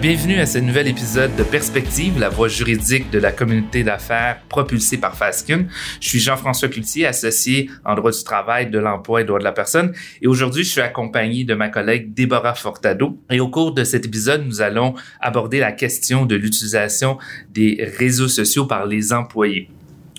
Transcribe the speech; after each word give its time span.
Bienvenue 0.00 0.40
à 0.40 0.46
ce 0.46 0.56
nouvel 0.56 0.88
épisode 0.88 1.36
de 1.36 1.42
Perspective, 1.42 2.18
la 2.18 2.30
voie 2.30 2.48
juridique 2.48 3.10
de 3.10 3.18
la 3.18 3.32
communauté 3.32 3.84
d'affaires 3.84 4.40
propulsée 4.48 4.96
par 4.96 5.14
Fasken. 5.14 5.68
Je 6.00 6.08
suis 6.08 6.20
Jean-François 6.20 6.70
Cloutier, 6.70 7.04
associé 7.04 7.68
en 7.84 7.94
droit 7.96 8.10
du 8.10 8.24
travail, 8.24 8.70
de 8.70 8.78
l'emploi 8.78 9.20
et 9.20 9.24
droit 9.24 9.38
de 9.38 9.44
la 9.44 9.52
personne. 9.52 9.92
Et 10.22 10.26
aujourd'hui, 10.26 10.64
je 10.64 10.70
suis 10.70 10.80
accompagné 10.80 11.44
de 11.44 11.52
ma 11.52 11.68
collègue 11.68 12.14
Déborah 12.14 12.54
Fortado. 12.54 13.18
Et 13.28 13.40
au 13.40 13.48
cours 13.50 13.74
de 13.74 13.84
cet 13.84 14.06
épisode, 14.06 14.46
nous 14.46 14.62
allons 14.62 14.94
aborder 15.20 15.58
la 15.58 15.72
question 15.72 16.24
de 16.24 16.34
l'utilisation 16.34 17.18
des 17.50 17.86
réseaux 17.98 18.28
sociaux 18.28 18.64
par 18.64 18.86
les 18.86 19.12
employés. 19.12 19.68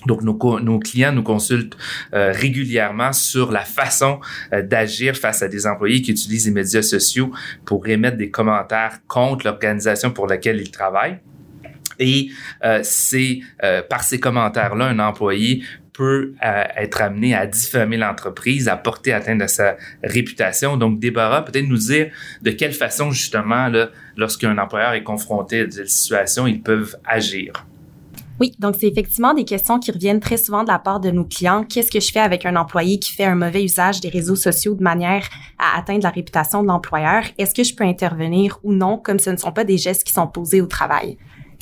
Donc, 0.05 0.23
nos, 0.23 0.79
clients 0.79 1.11
nous 1.11 1.23
consultent 1.23 1.77
euh, 2.13 2.31
régulièrement 2.31 3.13
sur 3.13 3.51
la 3.51 3.63
façon 3.63 4.19
euh, 4.51 4.61
d'agir 4.61 5.15
face 5.15 5.43
à 5.43 5.47
des 5.47 5.67
employés 5.67 6.01
qui 6.01 6.11
utilisent 6.11 6.47
les 6.47 6.53
médias 6.53 6.81
sociaux 6.81 7.31
pour 7.65 7.87
émettre 7.87 8.17
des 8.17 8.31
commentaires 8.31 8.99
contre 9.07 9.45
l'organisation 9.45 10.11
pour 10.11 10.27
laquelle 10.27 10.59
ils 10.59 10.71
travaillent. 10.71 11.19
Et 11.99 12.29
euh, 12.63 12.79
c'est 12.83 13.41
par 13.89 14.03
ces 14.03 14.19
commentaires-là, 14.19 14.85
un 14.85 14.99
employé 14.99 15.63
peut 15.93 16.33
être 16.41 17.01
amené 17.01 17.35
à 17.35 17.45
diffamer 17.45 17.97
l'entreprise, 17.97 18.67
à 18.67 18.77
porter 18.77 19.13
atteinte 19.13 19.41
à 19.41 19.47
sa 19.47 19.75
réputation. 20.03 20.77
Donc, 20.77 20.99
Déborah, 20.99 21.45
peut-être 21.45 21.67
nous 21.67 21.77
dire 21.77 22.09
de 22.41 22.51
quelle 22.51 22.73
façon, 22.73 23.11
justement, 23.11 23.69
lorsqu'un 24.17 24.57
employeur 24.57 24.93
est 24.93 25.03
confronté 25.03 25.61
à 25.61 25.69
cette 25.69 25.89
situation, 25.89 26.47
ils 26.47 26.61
peuvent 26.61 26.95
agir. 27.05 27.53
Oui, 28.41 28.55
donc 28.57 28.73
c'est 28.79 28.87
effectivement 28.87 29.35
des 29.35 29.45
questions 29.45 29.77
qui 29.77 29.91
reviennent 29.91 30.19
très 30.19 30.37
souvent 30.37 30.63
de 30.63 30.67
la 30.67 30.79
part 30.79 30.99
de 30.99 31.11
nos 31.11 31.25
clients. 31.25 31.63
Qu'est-ce 31.63 31.91
que 31.91 31.99
je 31.99 32.11
fais 32.11 32.21
avec 32.21 32.43
un 32.43 32.55
employé 32.55 32.97
qui 32.97 33.13
fait 33.13 33.23
un 33.23 33.35
mauvais 33.35 33.63
usage 33.63 34.01
des 34.01 34.09
réseaux 34.09 34.35
sociaux 34.35 34.73
de 34.73 34.81
manière 34.81 35.29
à 35.59 35.77
atteindre 35.77 36.01
la 36.01 36.09
réputation 36.09 36.63
de 36.63 36.67
l'employeur? 36.67 37.21
Est-ce 37.37 37.53
que 37.53 37.63
je 37.63 37.75
peux 37.75 37.83
intervenir 37.83 38.57
ou 38.63 38.73
non, 38.73 38.97
comme 38.97 39.19
ce 39.19 39.29
ne 39.29 39.37
sont 39.37 39.51
pas 39.51 39.63
des 39.63 39.77
gestes 39.77 40.05
qui 40.05 40.13
sont 40.13 40.25
posés 40.25 40.59
au 40.59 40.65
travail? 40.65 41.19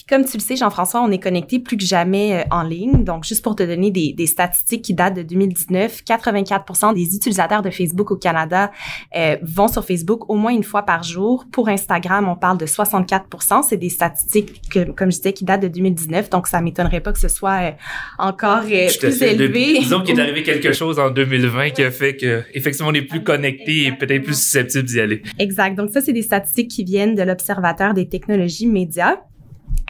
Comme 0.10 0.26
tu 0.26 0.38
le 0.38 0.42
sais, 0.42 0.56
Jean-François, 0.56 1.04
on 1.04 1.12
est 1.12 1.20
connecté 1.20 1.60
plus 1.60 1.78
que 1.78 1.86
jamais 1.86 2.40
euh, 2.40 2.44
en 2.50 2.64
ligne. 2.64 3.04
Donc, 3.04 3.26
juste 3.26 3.44
pour 3.44 3.56
te 3.56 3.62
donner 3.62 3.92
des, 3.92 4.12
des 4.14 4.26
statistiques 4.26 4.82
qui 4.82 4.96
datent 4.96 5.14
de 5.14 5.22
2019, 5.22 6.02
84% 6.04 6.96
des 6.96 7.16
utilisateurs 7.16 7.62
de 7.62 7.70
Facebook 7.70 8.10
au 8.10 8.16
Canada 8.16 8.72
euh, 9.16 9.38
vont 9.44 9.68
sur 9.68 9.86
Facebook 9.86 10.28
au 10.28 10.36
moins 10.36 10.52
une 10.52 10.64
fois 10.64 10.82
par 10.82 11.04
jour. 11.04 11.46
Pour 11.52 11.70
Instagram, 11.70 12.28
on 12.28 12.36
parle 12.36 12.58
de 12.58 12.66
64% 12.66 13.62
C'est 13.62 13.78
des 13.78 13.90
statistiques, 13.90 14.62
que, 14.72 14.90
comme 14.92 15.12
je 15.12 15.18
disais, 15.18 15.34
qui 15.34 15.44
datent 15.44 15.62
de 15.62 15.68
2019. 15.68 16.32
Donc, 16.32 16.48
ça 16.48 16.60
m'étonnerait 16.60 17.02
pas 17.02 17.14
que 17.14 17.20
ce 17.20 17.28
soit 17.28 17.62
euh, 17.62 17.72
encore 18.18 18.62
plus 18.64 19.22
élevé. 19.22 19.78
disons 19.78 20.02
qu'il 20.02 20.18
est 20.18 20.24
arrivé 20.24 20.42
quelque 20.42 20.74
chose 20.74 20.98
en 20.98 21.12
2020 21.12 21.70
qui 21.70 21.84
a 21.84 21.92
fait 21.92 22.16
que, 22.16 22.42
effectivement, 22.56 22.90
on 22.90 22.96
est 22.96 23.04
plus 23.04 23.22
connecté 23.22 23.86
et 23.86 23.92
peut-être 23.92 24.24
plus 24.24 24.40
susceptible 24.40 24.86
d'y 24.86 25.00
aller. 25.00 25.22
Exact. 25.38 25.76
Donc, 25.76 25.92
ça, 25.92 26.02
c'est 26.02 26.14
des 26.14 26.24
statistiques 26.24 26.72
qui 26.72 26.84
viennent 26.84 27.14
de 27.14 27.22
l'Observateur 27.22 27.94
des 27.94 28.10
technologies 28.10 28.66
médias. 28.66 29.18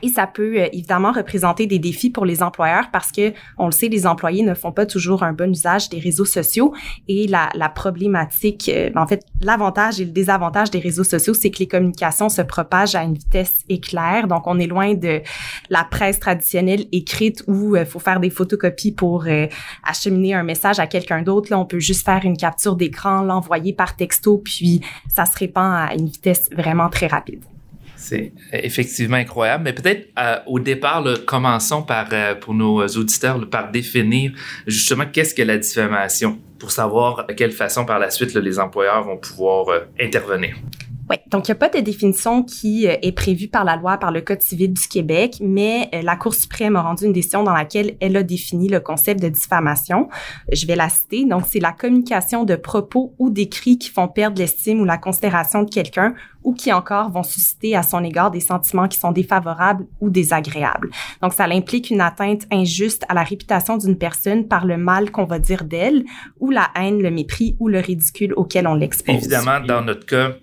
Et 0.02 0.10
ça 0.10 0.28
peut 0.28 0.58
euh, 0.58 0.68
évidemment 0.72 1.12
représenter 1.12 1.68
des 1.68 1.80
défis 1.80 2.10
pour 2.10 2.26
les 2.26 2.42
employeurs 2.42 2.90
parce 2.92 3.12
que, 3.12 3.34
on 3.58 3.66
le 3.66 3.72
sait, 3.72 3.88
les 3.88 4.08
employés 4.08 4.44
ne 4.44 4.54
font 4.54 4.72
pas 4.72 4.86
toujours 4.86 5.24
un 5.24 5.34
bon 5.34 5.52
usage 5.52 5.90
des 5.90 6.00
réseaux 6.00 6.26
sociaux. 6.26 6.74
Et 7.08 7.28
la, 7.28 7.50
la 7.56 7.70
problématique, 7.70 8.70
euh, 8.74 8.90
en 8.96 9.08
fait, 9.08 9.26
l'avantage 9.42 10.00
et 10.00 10.06
le 10.06 10.12
désavantage 10.12 10.72
des 10.72 10.80
réseaux 10.80 11.04
sociaux, 11.04 11.34
c'est 11.34 11.52
que 11.52 11.60
les 11.60 11.68
communications 11.68 12.30
se 12.30 12.42
propagent 12.42 12.96
à 12.96 13.04
une 13.04 13.16
vitesse 13.16 13.64
éclair. 13.68 14.28
Donc, 14.28 14.48
on 14.48 14.60
est 14.60 14.68
loin 14.68 14.94
de 14.94 15.22
la 15.70 15.84
presse 15.84 16.20
traditionnelle 16.20 16.86
écrite 16.92 17.44
où 17.48 17.76
il 17.76 17.82
euh, 17.82 17.86
faut 17.86 18.00
faire 18.00 18.20
des 18.20 18.30
photocopies 18.30 18.92
pour 18.92 19.26
acheminer 19.84 20.34
un 20.34 20.44
message 20.44 20.80
à 20.80 20.88
quelqu'un 20.88 21.22
d'autre. 21.22 21.50
Là, 21.52 21.60
on 21.60 21.66
peut 21.66 21.80
juste 21.80 22.06
faire 22.06 22.22
une 22.24 22.38
capture 22.38 22.76
d'écran, 22.76 23.22
l'envoyer 23.22 23.74
par 23.74 23.96
texto, 23.96 24.38
puis 24.38 24.82
ça 25.14 25.26
se 25.26 25.38
répand 25.38 25.90
à 25.90 25.94
une 25.94 26.08
vitesse 26.08 26.50
vraiment 26.56 26.90
très 26.90 27.08
rapide. 27.08 27.49
C'est 28.10 28.34
effectivement 28.54 29.18
incroyable, 29.18 29.66
mais 29.66 29.74
peut-être 29.74 30.10
euh, 30.18 30.38
au 30.48 30.60
départ, 30.60 31.04
commençons 31.28 31.84
par, 31.84 32.08
euh, 32.12 32.34
pour 32.34 32.56
nos 32.56 32.84
auditeurs, 32.88 33.48
par 33.48 33.70
définir 33.70 34.32
justement 34.66 35.06
qu'est-ce 35.06 35.36
que 35.36 35.44
la 35.44 35.60
diffamation, 35.60 36.40
pour 36.58 36.72
savoir 36.72 37.28
de 37.28 37.34
quelle 37.34 37.52
façon 37.52 37.86
par 37.86 38.00
la 38.00 38.10
suite 38.10 38.34
les 38.34 38.58
employeurs 38.58 39.04
vont 39.04 39.18
pouvoir 39.18 39.70
euh, 39.70 39.80
intervenir. 40.02 40.56
Oui, 41.10 41.18
donc 41.32 41.48
il 41.48 41.52
n'y 41.52 41.54
a 41.54 41.60
pas 41.60 41.70
de 41.70 41.80
définition 41.80 42.44
qui 42.44 42.88
euh, 42.88 42.96
est 43.02 43.12
prévue 43.12 43.48
par 43.48 43.64
la 43.64 43.76
loi, 43.76 43.98
par 43.98 44.12
le 44.12 44.22
Code 44.22 44.42
civil 44.42 44.74
du 44.74 44.88
Québec, 44.88 45.38
mais 45.42 45.90
euh, 45.96 46.04
la 46.04 46.16
Cour 46.16 46.36
suprême 46.36 46.76
a 46.76 46.82
rendu 46.82 47.06
une 47.06 47.14
décision 47.14 47.42
dans 47.42 47.54
laquelle 47.54 47.96
elle 48.00 48.16
a 48.16 48.22
défini 48.22 48.70
le 48.70 48.80
concept 48.80 49.20
de 49.20 49.28
diffamation. 49.28 50.08
Je 50.52 50.68
vais 50.68 50.76
la 50.76 50.88
citer. 50.90 51.26
Donc, 51.26 51.46
c'est 51.48 51.60
la 51.60 51.72
communication 51.72 52.44
de 52.44 52.56
propos 52.56 53.16
ou 53.18 53.32
d'écrits 53.32 53.80
qui 53.80 53.90
font 53.90 54.08
perdre 54.08 54.38
l'estime 54.38 54.82
ou 54.82 54.86
la 54.86 55.00
considération 55.00 55.64
de 55.64 55.70
quelqu'un 55.70 56.14
ou 56.44 56.54
qui 56.54 56.72
encore 56.72 57.10
vont 57.10 57.24
susciter 57.24 57.76
à 57.76 57.82
son 57.82 58.04
égard 58.04 58.30
des 58.30 58.40
sentiments 58.40 58.88
qui 58.88 59.00
sont 59.00 59.12
défavorables 59.12 59.88
ou 60.02 60.12
désagréables. 60.12 60.92
Donc, 61.24 61.34
ça 61.34 61.46
implique 61.46 61.90
une 61.90 62.02
atteinte 62.02 62.46
injuste 62.52 63.04
à 63.10 63.16
la 63.16 63.24
réputation 63.24 63.78
d'une 63.78 63.98
personne 63.98 64.48
par 64.48 64.66
le 64.66 64.78
mal 64.78 65.10
qu'on 65.12 65.26
va 65.26 65.40
dire 65.40 65.64
d'elle 65.64 66.06
ou 66.40 66.52
la 66.52 66.70
haine, 66.76 67.02
le 67.02 67.10
mépris 67.10 67.56
ou 67.60 67.68
le 67.68 67.80
ridicule 67.80 68.34
auquel 68.36 68.68
on 68.68 68.76
l'expose. 68.76 69.16
Évidemment, 69.16 69.60
dans 69.60 69.82
notre 69.82 70.06
cas, 70.06 70.34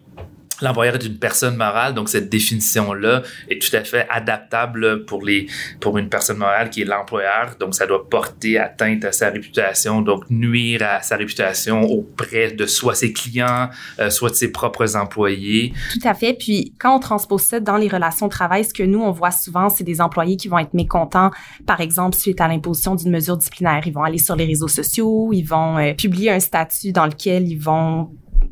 l'employeur 0.62 0.94
est 0.94 1.04
une 1.04 1.18
personne 1.18 1.56
morale, 1.56 1.94
donc 1.94 2.08
cette 2.08 2.28
définition-là 2.28 3.22
est 3.48 3.60
tout 3.60 3.74
à 3.76 3.84
fait 3.84 4.06
adaptable 4.10 5.04
pour 5.04 5.24
les 5.24 5.46
pour 5.80 5.98
une 5.98 6.08
personne 6.08 6.38
morale 6.38 6.70
qui 6.70 6.82
est 6.82 6.84
l'employeur. 6.84 7.56
Donc 7.60 7.74
ça 7.74 7.86
doit 7.86 8.08
porter 8.08 8.58
atteinte 8.58 9.04
à 9.04 9.12
sa 9.12 9.30
réputation, 9.30 10.02
donc 10.02 10.24
nuire 10.30 10.82
à 10.82 11.02
sa 11.02 11.16
réputation 11.16 11.82
auprès 11.82 12.52
de 12.52 12.66
soit 12.66 12.94
ses 12.94 13.12
clients, 13.12 13.68
euh, 13.98 14.10
soit 14.10 14.30
de 14.30 14.34
ses 14.34 14.52
propres 14.52 14.96
employés. 14.96 15.72
Tout 15.92 16.08
à 16.08 16.14
fait. 16.14 16.34
Puis 16.34 16.72
quand 16.78 16.96
on 16.96 17.00
transpose 17.00 17.42
ça 17.42 17.60
dans 17.60 17.76
les 17.76 17.88
relations 17.88 18.26
de 18.26 18.32
travail, 18.32 18.64
ce 18.64 18.74
que 18.74 18.82
nous 18.82 19.00
on 19.00 19.10
voit 19.10 19.30
souvent, 19.30 19.68
c'est 19.68 19.84
des 19.84 20.00
employés 20.00 20.36
qui 20.36 20.48
vont 20.48 20.58
être 20.58 20.74
mécontents, 20.74 21.30
par 21.66 21.80
exemple 21.80 22.16
suite 22.16 22.40
à 22.40 22.48
l'imposition 22.48 22.94
d'une 22.94 23.10
mesure 23.10 23.36
disciplinaire. 23.36 23.82
Ils 23.86 23.92
vont 23.92 24.02
aller 24.02 24.18
sur 24.18 24.36
les 24.36 24.44
réseaux 24.44 24.68
sociaux, 24.68 25.30
ils 25.32 25.44
vont 25.44 25.78
euh, 25.78 25.92
publier 25.94 26.30
un 26.30 26.40
statut 26.40 26.92
dans 26.92 27.06
lequel 27.06 27.48
ils 27.48 27.58
vont 27.58 28.10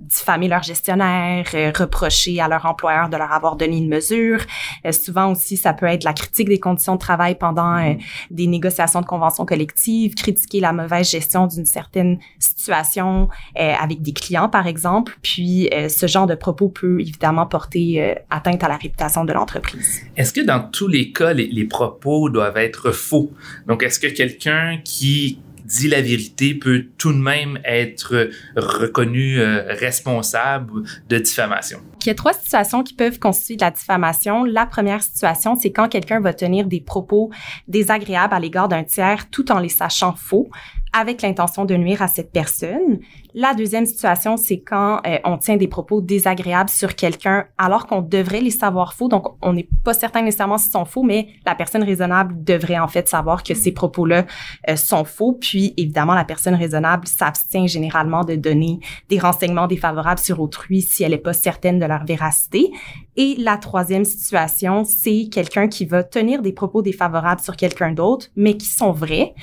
diffamer 0.09 0.49
leur 0.49 0.63
gestionnaire, 0.63 1.47
euh, 1.55 1.73
reprocher 1.77 2.41
à 2.41 2.49
leur 2.49 2.67
employeur 2.67 3.09
de 3.09 3.17
leur 3.17 3.33
avoir 3.33 3.57
donné 3.57 3.79
une 3.79 3.89
mesure. 3.89 4.41
Euh, 4.85 4.93
souvent 4.93 5.33
aussi, 5.33 5.57
ça 5.57 5.73
peut 5.73 5.87
être 5.87 6.05
la 6.05 6.13
critique 6.13 6.49
des 6.49 6.61
conditions 6.61 6.95
de 6.95 7.01
travail 7.01 7.37
pendant 7.37 7.77
euh, 7.77 7.95
des 8.31 8.47
négociations 8.47 9.01
de 9.01 9.07
conventions 9.07 9.45
collectives, 9.45 10.15
critiquer 10.15 10.61
la 10.61 10.73
mauvaise 10.73 11.11
gestion 11.11 11.47
d'une 11.47 11.67
certaine 11.67 12.19
situation 12.39 13.29
avec 13.57 14.03
des 14.03 14.13
clients, 14.13 14.49
par 14.49 14.67
exemple. 14.67 15.17
Puis, 15.23 15.69
ce 15.89 16.07
genre 16.07 16.27
de 16.27 16.35
propos 16.35 16.69
peut 16.69 17.01
évidemment 17.01 17.47
porter 17.47 18.15
atteinte 18.31 18.63
à 18.63 18.69
la 18.69 18.77
réputation 18.77 19.25
de 19.25 19.33
l'entreprise. 19.33 20.03
Est-ce 20.17 20.33
que 20.33 20.41
dans 20.41 20.61
tous 20.61 20.89
les 20.89 21.13
cas, 21.13 21.33
les, 21.33 21.47
les 21.47 21.65
propos 21.65 22.31
doivent 22.31 22.57
être 22.57 22.91
faux? 22.91 23.33
Donc, 23.67 23.83
est-ce 23.83 24.01
que 24.01 24.07
quelqu'un 24.07 24.79
qui 24.85 25.39
dit 25.65 25.89
la 25.89 26.01
vérité 26.01 26.55
peut 26.55 26.87
tout 26.99 27.13
de 27.13 27.19
même 27.19 27.59
être 27.65 28.31
reconnu 28.57 29.39
euh, 29.39 29.65
responsable 29.69 30.83
de 31.09 31.19
diffamation. 31.19 31.81
Il 32.03 32.09
y 32.09 32.11
a 32.11 32.15
trois 32.15 32.35
situations 32.35 32.83
qui 32.83 32.95
peuvent 32.95 33.19
constituer 33.19 33.57
de 33.57 33.63
la 33.63 33.71
diffamation. 33.71 34.45
La 34.45 34.67
première 34.67 35.03
situation, 35.03 35.57
c'est 35.57 35.73
quand 35.73 35.89
quelqu'un 35.89 36.21
va 36.21 36.35
tenir 36.35 36.67
des 36.67 36.81
propos 36.81 37.31
désagréables 37.67 38.35
à 38.35 38.41
l'égard 38.41 38.69
d'un 38.69 38.85
tiers 38.85 39.31
tout 39.31 39.51
en 39.51 39.59
les 39.59 39.71
sachant 39.71 40.15
faux 40.15 40.51
avec 40.95 41.23
l'intention 41.23 41.65
de 41.65 41.75
nuire 41.75 42.01
à 42.03 42.09
cette 42.09 42.33
personne. 42.33 43.01
La 43.35 43.53
deuxième 43.53 43.85
situation, 43.85 44.37
c'est 44.37 44.61
quand 44.61 45.01
euh, 45.07 45.19
on 45.25 45.39
tient 45.39 45.57
des 45.57 45.67
propos 45.67 46.01
désagréables 46.01 46.71
sur 46.71 46.95
quelqu'un 46.95 47.47
alors 47.59 47.89
qu'on 47.89 48.01
devrait 48.01 48.41
les 48.41 48.53
savoir 48.53 48.95
faux. 48.95 49.09
Donc, 49.09 49.27
on 49.43 49.53
n'est 49.53 49.69
pas 49.83 49.93
certain 49.93 50.23
nécessairement 50.23 50.57
s'ils 50.57 50.71
sont 50.71 50.85
faux, 50.85 51.03
mais 51.03 51.29
la 51.45 51.57
personne 51.57 51.83
raisonnable 51.83 52.45
devrait 52.45 52.79
en 52.79 52.87
fait 52.87 53.09
savoir 53.09 53.43
que 53.43 53.55
ces 53.55 53.73
propos-là 53.73 54.25
euh, 54.71 54.77
sont 54.77 55.05
faux. 55.05 55.33
Puis, 55.33 55.75
évidemment, 55.77 56.15
la 56.15 56.25
personne 56.25 56.55
raisonnable 56.55 57.09
s'abstient 57.09 57.67
généralement 57.67 58.23
de 58.23 58.37
donner 58.37 58.79
des 59.09 59.19
renseignements 59.19 59.67
défavorables 59.67 60.21
sur 60.21 60.41
autrui 60.41 60.81
si 60.81 61.03
elle 61.03 61.11
n'est 61.11 61.19
pas 61.19 61.33
certaine 61.33 61.81
de 61.81 61.87
leur 61.87 62.05
véracité. 62.05 62.71
Et 63.17 63.35
la 63.39 63.57
troisième 63.57 64.05
situation, 64.05 64.85
c'est 64.85 65.29
quelqu'un 65.31 65.67
qui 65.67 65.87
va 65.87 66.05
tenir 66.05 66.41
des 66.41 66.53
propos 66.53 66.83
défavorables 66.83 67.41
sur 67.41 67.57
quelqu'un 67.57 67.93
d'autre, 67.93 68.29
mais 68.37 68.57
qui 68.57 68.67
sont 68.67 68.93
vrais, 68.93 69.35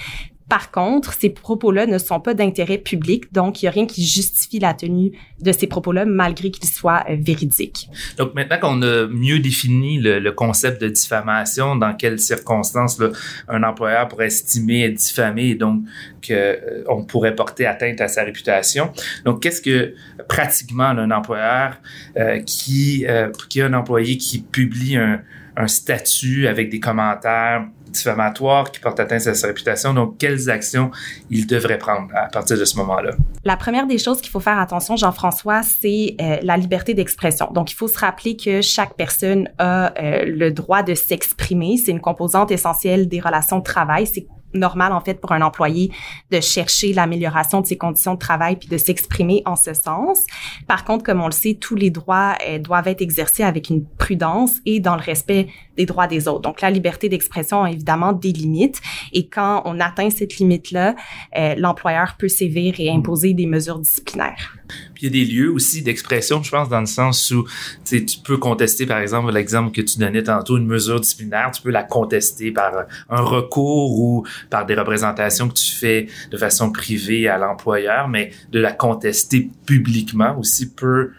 par 0.52 0.70
contre, 0.70 1.14
ces 1.14 1.30
propos-là 1.30 1.86
ne 1.86 1.98
sont 1.98 2.20
pas 2.20 2.34
d'intérêt 2.34 2.78
public, 2.78 3.32
donc 3.32 3.62
il 3.62 3.66
n'y 3.66 3.70
a 3.70 3.72
rien 3.72 3.86
qui 3.86 4.06
justifie 4.06 4.60
la 4.60 4.74
tenue 4.74 5.14
de 5.40 5.54
ces 5.54 5.66
propos-là, 5.66 6.04
malgré 6.04 6.52
qu'ils 6.52 6.68
soient 6.68 7.06
euh, 7.10 7.16
véridiques. 7.18 7.88
Donc 8.18 8.36
maintenant 8.36 8.60
qu'on 8.60 8.82
a 8.82 9.08
mieux 9.08 9.40
défini 9.40 10.02
le, 10.02 10.30
concept 10.32 10.82
de 10.82 10.90
diffamation, 10.90 11.78
dans 11.78 11.94
quelles 11.94 12.20
circonstances 12.20 13.02
un 13.48 13.64
employeur 13.64 14.10
pourrait 14.10 14.28
estimer 14.28 14.84
être 14.84 14.96
diffamé 14.96 15.52
et 15.52 15.56
donc 15.56 15.84
qu'on 16.28 16.34
euh, 16.34 17.04
pourrait 17.08 17.34
porter 17.34 17.66
atteinte 17.66 18.02
à 18.02 18.10
sa 18.10 18.26
réputation. 18.26 18.92
Donc 19.24 19.42
qu'est-ce 19.42 19.62
que 19.62 19.96
pratiquement 20.28 20.84
un 20.84 21.12
employeur 21.12 21.78
euh, 22.18 22.40
qui, 22.40 23.06
a 23.08 23.32
un 23.56 23.74
employé 23.74 24.18
qui 24.18 24.40
publie 24.40 24.98
un 24.98 25.68
statut 25.68 26.48
avec 26.48 26.70
des 26.70 26.82
commentaires 26.82 27.68
diffamatoire 27.92 28.72
qui 28.72 28.80
porte 28.80 29.00
atteinte 29.00 29.28
à 29.28 29.34
sa 29.34 29.48
réputation. 29.48 29.94
Donc, 29.94 30.18
quelles 30.18 30.50
actions 30.50 30.92
il 31.30 31.48
devrait 31.48 31.78
prendre 31.78 32.10
à 32.16 32.28
partir 32.28 32.58
de 32.58 32.66
ce 32.66 32.78
moment-là? 32.78 33.12
La 33.44 33.58
première 33.58 33.88
des 33.88 33.98
choses 33.98 34.22
qu'il 34.22 34.32
faut 34.32 34.40
faire 34.40 34.60
attention, 34.60 34.96
Jean-François, 34.96 35.62
c'est 35.64 36.16
euh, 36.20 36.38
la 36.42 36.58
liberté 36.58 36.94
d'expression. 36.94 37.50
Donc, 37.52 37.72
il 37.72 37.76
faut 37.76 37.88
se 37.88 37.98
rappeler 37.98 38.36
que 38.36 38.62
chaque 38.62 38.96
personne 38.96 39.50
a 39.58 39.94
euh, 40.02 40.26
le 40.26 40.52
droit 40.52 40.84
de 40.84 40.94
s'exprimer. 40.96 41.78
C'est 41.78 41.92
une 41.92 42.02
composante 42.02 42.52
essentielle 42.52 43.08
des 43.08 43.20
relations 43.20 43.60
de 43.60 43.64
travail. 43.64 44.08
Normal 44.54 44.92
en 44.92 45.02
fait 45.02 45.16
pour 45.16 45.32
un 45.32 45.42
employé 45.42 45.92
de 46.32 46.40
chercher 46.40 46.94
l'amélioration 46.94 47.62
de 47.62 47.66
ses 47.66 47.78
conditions 47.78 48.14
de 48.14 48.20
travail 48.20 48.56
puis 48.56 48.68
de 48.68 48.78
s'exprimer 48.78 49.42
en 49.46 49.56
ce 49.56 49.74
sens. 49.74 50.26
Par 50.68 50.86
contre, 50.86 51.04
comme 51.04 51.22
on 51.22 51.28
le 51.28 51.32
sait, 51.32 51.56
tous 51.60 51.76
les 51.76 51.90
droits 51.90 52.36
euh, 52.48 52.60
doivent 52.60 52.88
être 52.88 53.02
exercés 53.02 53.44
avec 53.44 53.70
une 53.70 53.86
prudence 53.86 54.54
et 54.66 54.80
dans 54.80 54.96
le 54.96 55.02
respect 55.02 55.48
des 55.78 55.86
droits 55.86 56.08
des 56.08 56.28
autres. 56.28 56.42
Donc 56.42 56.62
la 56.62 56.70
liberté 56.70 57.10
d'expression 57.10 57.64
a 57.64 57.72
évidemment 57.72 58.14
des 58.14 58.32
limites 58.32 58.82
et 59.14 59.28
quand 59.28 59.62
on 59.66 59.80
atteint 59.80 60.10
cette 60.10 60.38
limite-là, 60.38 60.96
euh, 61.38 61.56
l'employeur 61.58 62.16
peut 62.18 62.28
sévir 62.28 62.76
et 62.80 62.90
imposer 62.90 63.34
des 63.34 63.46
mesures 63.46 63.80
disciplinaires. 63.80 64.56
Puis 64.94 65.06
il 65.08 65.16
y 65.16 65.22
a 65.22 65.26
des 65.26 65.32
lieux 65.32 65.52
aussi 65.52 65.82
d'expression, 65.82 66.42
je 66.44 66.52
pense, 66.52 66.70
dans 66.70 66.80
le 66.80 66.86
sens 66.86 67.32
où 67.32 67.46
tu 67.86 68.06
peux 68.24 68.38
contester, 68.38 68.86
par 68.86 69.00
exemple, 69.00 69.32
l'exemple 69.32 69.72
que 69.72 69.82
tu 69.82 70.00
donnais 70.00 70.24
tantôt, 70.24 70.58
une 70.58 70.68
mesure 70.68 71.00
disciplinaire, 71.00 71.52
tu 71.52 71.62
peux 71.62 71.72
la 71.72 71.84
contester 71.84 72.52
par 72.52 72.86
un 73.10 73.22
recours 73.22 74.00
ou 74.00 74.26
par 74.50 74.66
des 74.66 74.76
représentations 74.76 75.48
que 75.48 75.54
tu 75.54 75.72
fais 75.76 76.08
de 76.30 76.38
façon 76.38 76.72
privée 76.72 77.28
à 77.28 77.38
l'employeur, 77.38 78.08
mais 78.08 78.32
de 78.52 78.60
la 78.60 78.72
contester 78.72 79.50
publiquement 79.66 80.38
aussi 80.38 80.74
peut 80.74 81.12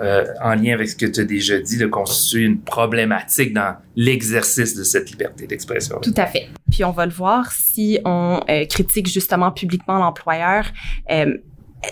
euh, 0.00 0.24
en 0.42 0.56
lien 0.56 0.74
avec 0.74 0.88
ce 0.88 0.96
que 0.96 1.06
tu 1.06 1.20
as 1.20 1.24
déjà 1.24 1.60
dit, 1.60 1.78
de 1.78 1.86
constituer 1.86 2.42
une 2.42 2.60
problématique 2.60 3.52
dans 3.52 3.76
l'exercice 3.94 4.74
de 4.74 4.82
cette 4.82 5.08
liberté 5.10 5.46
d'expression. 5.46 6.00
Tout 6.02 6.14
à 6.16 6.26
fait. 6.26 6.48
Puis 6.68 6.84
on 6.84 6.90
va 6.90 7.06
le 7.06 7.12
voir 7.12 7.52
si 7.52 8.00
on 8.04 8.40
euh, 8.48 8.64
critique 8.66 9.06
justement 9.06 9.52
publiquement 9.52 9.98
l'employeur. 9.98 10.66
Euh, 11.12 11.36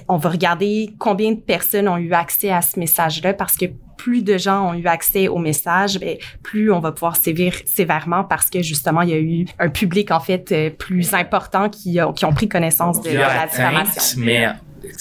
on 0.09 0.17
va 0.17 0.31
regarder 0.31 0.91
combien 0.99 1.33
de 1.33 1.41
personnes 1.41 1.87
ont 1.89 1.97
eu 1.97 2.13
accès 2.13 2.51
à 2.51 2.61
ce 2.61 2.81
message-là 2.81 3.35
parce 3.35 3.57
que 3.57 3.67
plus 4.03 4.25
de 4.25 4.37
gens 4.37 4.71
ont 4.71 4.75
eu 4.75 4.87
accès 4.89 5.29
au 5.29 5.39
message, 5.39 6.01
bien, 6.01 6.17
plus 6.43 6.73
on 6.73 6.81
va 6.81 6.91
pouvoir 6.91 7.15
sévir 7.15 7.55
sévèrement 7.67 8.25
parce 8.25 8.51
que 8.51 8.61
justement 8.61 9.03
il 9.03 9.11
y 9.11 9.13
a 9.13 9.19
eu 9.19 9.47
un 9.61 9.69
public 9.69 10.11
en 10.11 10.19
fait 10.19 10.51
euh, 10.51 10.71
plus 10.71 11.15
important 11.15 11.69
qui, 11.69 12.01
a, 12.01 12.13
qui 12.13 12.25
ont 12.25 12.33
pris 12.33 12.49
connaissance 12.49 13.01
de, 13.01 13.11
la 13.11 13.47
diffamation. 13.47 14.21
Mais 14.21 14.49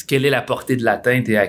quelle 0.07 0.25
est 0.25 0.29
la 0.29 0.41
portée 0.41 0.75
de 0.75 0.83
l'atteinte 0.83 1.29
et 1.29 1.39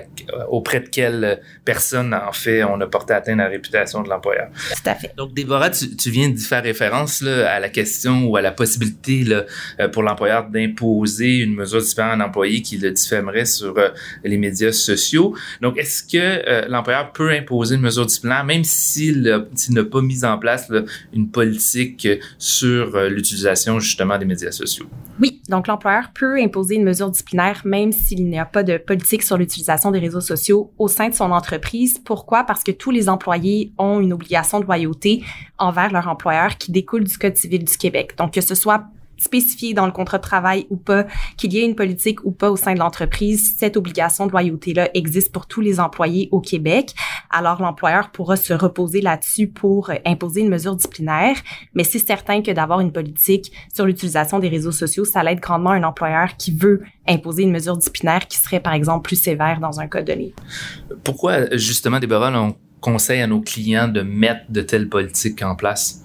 auprès 0.49 0.79
de 0.79 0.87
quelle 0.87 1.41
personne, 1.65 2.13
en 2.13 2.31
fait, 2.31 2.63
on 2.63 2.79
a 2.81 2.87
porté 2.87 3.13
atteinte 3.13 3.39
à 3.39 3.43
la 3.43 3.49
réputation 3.49 4.01
de 4.01 4.09
l'employeur. 4.09 4.49
Tout 4.51 4.89
à 4.89 4.95
fait. 4.95 5.13
Donc, 5.15 5.33
Déborah, 5.33 5.69
tu, 5.69 5.95
tu 5.95 6.09
viens 6.09 6.29
d'y 6.29 6.43
faire 6.43 6.63
référence 6.63 7.21
là, 7.21 7.51
à 7.53 7.59
la 7.59 7.69
question 7.69 8.25
ou 8.25 8.37
à 8.37 8.41
la 8.41 8.51
possibilité 8.51 9.23
là, 9.23 9.43
euh, 9.79 9.87
pour 9.87 10.03
l'employeur 10.03 10.49
d'imposer 10.49 11.39
une 11.39 11.55
mesure 11.55 11.81
différente 11.81 12.11
à 12.11 12.13
un 12.13 12.21
employé 12.21 12.61
qui 12.61 12.77
le 12.77 12.91
diffamerait 12.91 13.45
sur 13.45 13.77
euh, 13.77 13.89
les 14.23 14.37
médias 14.37 14.71
sociaux. 14.71 15.35
Donc, 15.61 15.77
est-ce 15.77 16.03
que 16.03 16.17
euh, 16.17 16.67
l'employeur 16.67 17.11
peut 17.11 17.29
imposer 17.31 17.75
une 17.75 17.81
mesure 17.81 18.05
disciplinaire 18.05 18.43
même 18.45 18.63
s'il 18.63 19.21
n'a 19.69 19.83
pas 19.83 20.01
mis 20.01 20.25
en 20.25 20.37
place 20.37 20.71
une 21.13 21.29
politique 21.29 22.07
sur 22.37 22.99
l'utilisation 23.09 23.79
justement 23.79 24.17
des 24.17 24.25
médias 24.25 24.51
sociaux? 24.51 24.85
Oui, 25.19 25.41
donc 25.49 25.67
l'employeur 25.67 26.11
peut 26.13 26.39
imposer 26.39 26.75
une 26.75 26.83
mesure 26.83 27.09
disciplinaire 27.09 27.61
même 27.65 27.91
s'il 27.91 28.22
n'y 28.29 28.39
a 28.39 28.45
pas 28.45 28.63
de 28.63 28.77
politique 28.77 29.23
sur 29.23 29.37
l'utilisation 29.37 29.91
des 29.91 29.99
réseaux 29.99 30.21
sociaux 30.21 30.71
au 30.77 30.87
sein 30.87 31.09
de 31.09 31.13
son 31.13 31.31
entreprise. 31.31 31.99
Pourquoi? 31.99 32.43
Parce 32.43 32.63
que 32.63 32.71
tous 32.71 32.91
les 32.91 33.09
employés 33.09 33.73
ont 33.77 33.99
une 33.99 34.13
obligation 34.13 34.59
de 34.59 34.65
loyauté 34.65 35.23
envers 35.57 35.91
leur 35.91 36.07
employeur 36.07 36.57
qui 36.57 36.71
découle 36.71 37.03
du 37.03 37.17
Code 37.17 37.35
civil 37.37 37.63
du 37.63 37.77
Québec. 37.77 38.17
Donc, 38.17 38.33
que 38.33 38.41
ce 38.41 38.55
soit 38.55 38.85
spécifié 39.23 39.73
dans 39.73 39.85
le 39.85 39.91
contrat 39.91 40.17
de 40.17 40.23
travail 40.23 40.67
ou 40.69 40.75
pas, 40.75 41.05
qu'il 41.37 41.53
y 41.53 41.59
ait 41.59 41.65
une 41.65 41.75
politique 41.75 42.23
ou 42.25 42.31
pas 42.31 42.51
au 42.51 42.57
sein 42.57 42.73
de 42.73 42.79
l'entreprise, 42.79 43.55
cette 43.57 43.77
obligation 43.77 44.27
de 44.27 44.31
loyauté-là 44.31 44.89
existe 44.93 45.31
pour 45.31 45.47
tous 45.47 45.61
les 45.61 45.79
employés 45.79 46.29
au 46.31 46.41
Québec. 46.41 46.93
Alors, 47.29 47.61
l'employeur 47.61 48.11
pourra 48.11 48.35
se 48.35 48.53
reposer 48.53 49.01
là-dessus 49.01 49.47
pour 49.47 49.89
euh, 49.89 49.95
imposer 50.05 50.41
une 50.41 50.49
mesure 50.49 50.75
disciplinaire, 50.75 51.35
mais 51.73 51.83
c'est 51.83 51.99
certain 51.99 52.41
que 52.41 52.51
d'avoir 52.51 52.79
une 52.79 52.91
politique 52.91 53.51
sur 53.73 53.85
l'utilisation 53.85 54.39
des 54.39 54.49
réseaux 54.49 54.71
sociaux, 54.71 55.05
ça 55.05 55.23
l'aide 55.23 55.39
grandement 55.39 55.71
un 55.71 55.83
employeur 55.83 56.35
qui 56.37 56.55
veut 56.55 56.81
imposer 57.07 57.43
une 57.43 57.51
mesure 57.51 57.77
disciplinaire 57.77 58.27
qui 58.27 58.37
serait, 58.37 58.59
par 58.59 58.73
exemple, 58.73 59.07
plus 59.07 59.15
sévère 59.15 59.59
dans 59.59 59.79
un 59.79 59.87
cas 59.87 60.01
donné. 60.01 60.33
Pourquoi, 61.03 61.55
justement, 61.55 61.99
Déborah, 61.99 62.31
on 62.35 62.55
conseille 62.81 63.21
à 63.21 63.27
nos 63.27 63.41
clients 63.41 63.87
de 63.87 64.01
mettre 64.01 64.41
de 64.49 64.61
telles 64.61 64.89
politiques 64.89 65.41
en 65.41 65.55
place? 65.55 66.03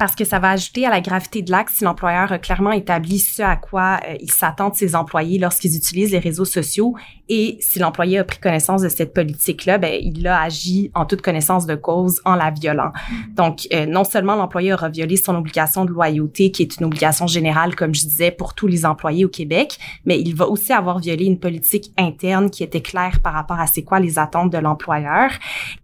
Parce 0.00 0.14
que 0.14 0.24
ça 0.24 0.38
va 0.38 0.52
ajouter 0.52 0.86
à 0.86 0.90
la 0.90 1.02
gravité 1.02 1.42
de 1.42 1.50
l'acte 1.50 1.74
si 1.76 1.84
l'employeur 1.84 2.32
a 2.32 2.38
clairement 2.38 2.72
établi 2.72 3.18
ce 3.18 3.42
à 3.42 3.56
quoi 3.56 4.00
euh, 4.08 4.14
il 4.18 4.32
s'attend 4.32 4.70
de 4.70 4.74
ses 4.74 4.96
employés 4.96 5.38
lorsqu'ils 5.38 5.76
utilisent 5.76 6.12
les 6.12 6.18
réseaux 6.18 6.46
sociaux 6.46 6.96
et 7.32 7.58
si 7.60 7.78
l'employé 7.78 8.18
a 8.18 8.24
pris 8.24 8.40
connaissance 8.40 8.82
de 8.82 8.88
cette 8.88 9.14
politique-là, 9.14 9.78
ben 9.78 9.94
il 10.02 10.26
a 10.26 10.40
agi 10.40 10.90
en 10.94 11.06
toute 11.06 11.22
connaissance 11.22 11.64
de 11.64 11.76
cause 11.76 12.20
en 12.24 12.34
la 12.34 12.50
violant. 12.50 12.90
Mm-hmm. 12.90 13.34
Donc 13.36 13.68
euh, 13.72 13.86
non 13.86 14.02
seulement 14.02 14.34
l'employé 14.34 14.72
aura 14.72 14.88
violé 14.88 15.16
son 15.16 15.36
obligation 15.36 15.84
de 15.84 15.92
loyauté 15.92 16.50
qui 16.50 16.62
est 16.62 16.76
une 16.80 16.86
obligation 16.86 17.28
générale 17.28 17.76
comme 17.76 17.94
je 17.94 18.02
disais 18.02 18.32
pour 18.32 18.54
tous 18.54 18.66
les 18.66 18.84
employés 18.84 19.24
au 19.24 19.28
Québec, 19.28 19.78
mais 20.04 20.20
il 20.20 20.34
va 20.34 20.48
aussi 20.48 20.72
avoir 20.72 20.98
violé 20.98 21.24
une 21.24 21.38
politique 21.38 21.92
interne 21.96 22.50
qui 22.50 22.64
était 22.64 22.80
claire 22.80 23.20
par 23.20 23.32
rapport 23.32 23.60
à 23.60 23.68
c'est 23.68 23.84
quoi 23.84 24.00
les 24.00 24.18
attentes 24.18 24.52
de 24.52 24.58
l'employeur. 24.58 25.30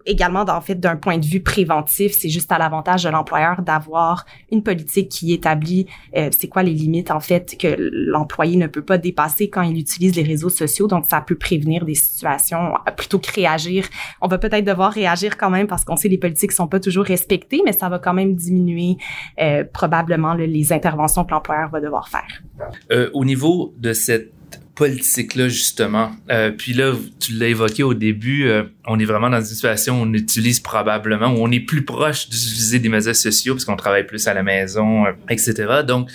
Également 0.04 0.44
en 0.48 0.60
fait 0.60 0.80
d'un 0.80 0.96
point 0.96 1.18
de 1.18 1.26
vue 1.26 1.42
préventif, 1.42 2.12
c'est 2.18 2.28
juste 2.28 2.50
à 2.50 2.58
l'avantage 2.58 3.04
de 3.04 3.08
l'employeur 3.08 3.62
d'avoir 3.62 4.26
une 4.50 4.64
politique 4.64 5.10
qui 5.10 5.32
établit 5.32 5.86
euh, 6.16 6.28
c'est 6.36 6.48
quoi 6.48 6.64
les 6.64 6.74
limites 6.74 7.12
en 7.12 7.20
fait 7.20 7.56
que 7.56 7.76
l'employé 7.78 8.56
ne 8.56 8.66
peut 8.66 8.82
pas 8.82 8.98
dépasser 8.98 9.48
quand 9.48 9.62
il 9.62 9.78
utilise 9.78 10.16
les 10.16 10.24
réseaux 10.24 10.50
sociaux. 10.50 10.88
Donc 10.88 11.04
ça 11.08 11.20
peut 11.20 11.35
prévenir 11.36 11.84
des 11.84 11.94
situations 11.94 12.74
euh, 12.74 12.90
plutôt 12.96 13.18
que 13.18 13.32
réagir. 13.32 13.86
On 14.20 14.28
va 14.28 14.38
peut-être 14.38 14.64
devoir 14.64 14.92
réagir 14.92 15.36
quand 15.36 15.50
même 15.50 15.66
parce 15.66 15.84
qu'on 15.84 15.96
sait 15.96 16.08
les 16.08 16.18
politiques 16.18 16.52
sont 16.52 16.68
pas 16.68 16.80
toujours 16.80 17.04
respectées, 17.04 17.62
mais 17.64 17.72
ça 17.72 17.88
va 17.88 17.98
quand 17.98 18.14
même 18.14 18.34
diminuer 18.34 18.96
euh, 19.40 19.64
probablement 19.64 20.34
les 20.34 20.72
interventions 20.72 21.24
que 21.24 21.30
l'employeur 21.30 21.70
va 21.70 21.80
devoir 21.80 22.08
faire. 22.08 23.10
au 23.12 23.24
niveau 23.24 23.74
de 23.78 23.92
cette 23.92 24.35
politique-là, 24.76 25.48
justement. 25.48 26.12
Euh, 26.30 26.52
puis 26.52 26.74
là, 26.74 26.92
tu 27.18 27.32
l'as 27.32 27.48
évoqué 27.48 27.82
au 27.82 27.94
début, 27.94 28.46
euh, 28.46 28.64
on 28.86 28.98
est 28.98 29.06
vraiment 29.06 29.30
dans 29.30 29.40
une 29.40 29.44
situation 29.44 29.98
où 29.98 30.04
on 30.04 30.12
utilise 30.12 30.60
probablement, 30.60 31.28
où 31.28 31.38
on 31.38 31.50
est 31.50 31.60
plus 31.60 31.84
proche 31.84 32.28
d'utiliser 32.28 32.78
des 32.78 32.90
médias 32.90 33.14
sociaux 33.14 33.54
parce 33.54 33.64
qu'on 33.64 33.76
travaille 33.76 34.06
plus 34.06 34.28
à 34.28 34.34
la 34.34 34.42
maison, 34.42 35.06
euh, 35.06 35.12
etc. 35.30 35.80
Donc, 35.84 36.10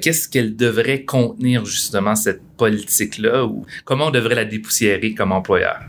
qu'est-ce 0.00 0.28
qu'elle 0.28 0.56
devrait 0.56 1.04
contenir, 1.04 1.66
justement, 1.66 2.16
cette 2.16 2.40
politique-là, 2.56 3.44
ou 3.44 3.66
comment 3.84 4.06
on 4.06 4.10
devrait 4.10 4.34
la 4.34 4.46
dépoussiérer 4.46 5.14
comme 5.14 5.30
employeur? 5.30 5.80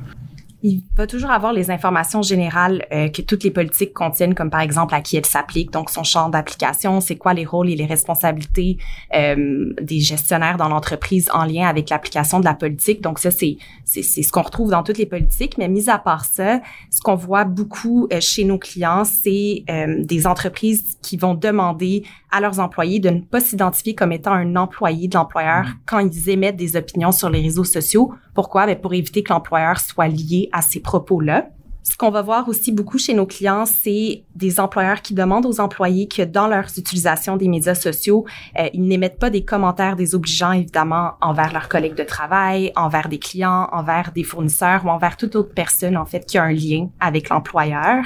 Il 0.62 0.84
va 0.98 1.08
toujours 1.08 1.32
avoir 1.32 1.54
les 1.54 1.72
informations 1.72 2.22
générales 2.22 2.86
euh, 2.92 3.08
que 3.08 3.22
toutes 3.22 3.44
les 3.44 3.52
politiques 3.52 3.94
contiennent, 3.94 4.36
comme 4.36 4.50
par 4.50 4.60
exemple 4.60 4.94
à 4.94 5.02
qui 5.02 5.16
elles 5.16 5.26
s'appliquent, 5.26 5.72
donc 5.72 5.90
son 5.90 6.04
champ 6.04 6.30
d'application, 6.30 7.00
c'est 7.00 7.16
quoi 7.16 7.34
les 7.34 7.46
rôles 7.46 7.70
et 7.70 7.76
les 7.76 7.86
responsabilités 7.86 8.78
euh, 9.16 9.74
des 9.82 10.00
gestionnaires 10.00 10.58
dans 10.58 10.68
l'entreprise 10.68 11.30
en 11.34 11.46
lien 11.46 11.68
avec 11.68 11.90
l'application 11.90 12.40
de 12.40 12.46
la 12.46 12.54
politique. 12.54 13.02
Donc 13.02 13.20
ça, 13.20 13.32
c'est 13.32 13.58
c'est 13.86 14.04
ce 14.04 14.32
qu'on 14.32 14.42
retrouve 14.42 14.70
dans 14.70 14.84
toutes 14.84 14.98
les 14.98 15.06
politiques. 15.06 15.58
Mais 15.58 15.68
mis 15.68 15.90
à 15.90 15.98
part 15.98 16.26
ça, 16.26 16.60
ce 16.92 17.02
qu'on 17.02 17.16
voit 17.16 17.46
beaucoup 17.46 18.08
euh, 18.12 18.20
chez 18.20 18.44
nos 18.44 18.58
clients, 18.58 19.04
c'est 19.06 19.64
des 20.00 20.28
entreprises 20.28 20.98
qui 21.02 21.18
vont 21.18 21.34
demander 21.34 22.04
à 22.32 22.42
leurs 22.42 22.60
employés 22.60 23.00
de 23.00 23.10
ne 23.10 23.22
pas 23.22 23.40
s'identifier 23.40 23.96
comme 23.96 24.12
étant 24.12 24.34
un 24.34 24.56
employé 24.56 25.08
de 25.08 25.16
l'employeur 25.16 25.64
mmh. 25.64 25.74
quand 25.86 26.00
ils 26.00 26.30
émettent 26.30 26.58
des 26.58 26.76
opinions 26.76 27.12
sur 27.12 27.30
les 27.30 27.42
réseaux 27.42 27.64
sociaux. 27.64 28.14
Pourquoi? 28.40 28.68
Ben 28.68 28.80
pour 28.80 28.94
éviter 28.94 29.22
que 29.22 29.34
l'employeur 29.34 29.82
soit 29.82 30.08
lié 30.08 30.48
à 30.54 30.62
ces 30.62 30.80
propos-là. 30.80 31.50
Ce 31.84 31.98
qu'on 31.98 32.10
va 32.10 32.22
voir 32.22 32.48
aussi 32.48 32.72
beaucoup 32.72 32.98
chez 32.98 33.14
nos 33.14 33.26
clients, 33.26 33.66
c'est 33.66 34.24
des 34.34 34.62
employeurs 34.62 35.02
qui 35.02 35.14
demandent 35.14 35.46
aux 35.46 35.60
employés 35.60 36.08
que 36.08 36.22
dans 36.22 36.48
leur 36.48 36.68
utilisation 36.78 37.36
des 37.36 37.50
médias 37.50 37.76
sociaux, 37.76 38.24
euh, 38.58 38.70
ils 38.74 38.84
n'émettent 38.84 39.20
pas 39.20 39.30
des 39.30 39.44
commentaires 39.44 39.98
désobligeants, 39.98 40.54
évidemment, 40.54 41.16
envers 41.20 41.52
leurs 41.52 41.68
collègues 41.68 41.96
de 41.96 42.06
travail, 42.06 42.72
envers 42.78 43.10
des 43.10 43.20
clients, 43.20 43.68
envers 43.74 44.14
des 44.14 44.24
fournisseurs 44.24 44.86
ou 44.86 44.88
envers 44.88 45.18
toute 45.18 45.36
autre 45.36 45.54
personne, 45.54 45.98
en 45.98 46.06
fait, 46.06 46.26
qui 46.26 46.38
a 46.38 46.44
un 46.44 46.54
lien 46.54 46.88
avec 47.02 47.28
l'employeur. 47.28 48.06